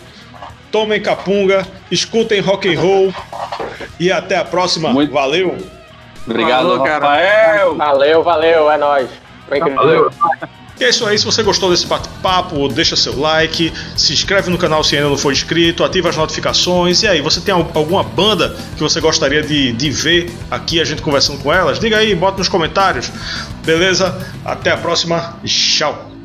Tomem 0.72 1.00
capunga, 1.00 1.68
escutem 1.92 2.40
rock 2.42 2.74
and 2.76 2.80
roll 2.80 3.14
e 4.00 4.12
até 4.12 4.36
a 4.36 4.44
próxima. 4.44 4.90
Muito- 4.92 5.14
Valeu! 5.14 5.56
Obrigado, 6.26 6.70
Falou, 6.70 6.84
cara. 6.84 7.06
Rafael. 7.08 7.76
Valeu, 7.76 8.24
valeu, 8.24 8.72
é 8.72 8.78
nóis. 8.80 9.10
Foi 9.48 9.60
incrível. 9.60 9.78
Valeu. 9.78 10.12
E 10.80 10.84
é 10.84 10.90
isso 10.90 11.06
aí, 11.08 11.18
se 11.18 11.26
você 11.26 11.42
gostou 11.42 11.72
desse 11.72 11.88
bate-papo, 11.88 12.68
deixa 12.70 12.96
seu 12.96 13.20
like, 13.20 13.74
se 13.96 14.14
inscreve 14.14 14.50
no 14.52 14.58
canal 14.60 14.84
se 14.84 14.96
ainda 14.96 15.10
não 15.10 15.18
for 15.18 15.32
inscrito, 15.32 15.84
ativa 15.84 16.10
as 16.10 16.16
notificações. 16.16 17.02
E 17.02 17.08
aí, 17.08 17.20
você 17.22 17.42
tem 17.42 17.54
al- 17.54 17.72
alguma 17.74 18.04
banda 18.04 18.56
que 18.76 18.84
você 18.84 19.00
gostaria 19.02 19.42
de, 19.42 19.72
de 19.74 19.90
ver 19.90 20.32
aqui 20.52 20.80
a 20.80 20.86
gente 20.86 21.02
conversando 21.02 21.40
com 21.40 21.52
elas? 21.52 21.80
Diga 21.80 21.98
aí, 21.98 22.14
bota 22.14 22.38
nos 22.38 22.48
comentários. 22.48 23.10
Beleza? 23.66 24.16
Até 24.46 24.70
a 24.70 24.78
próxima. 24.78 25.40
Tchau. 25.44 26.17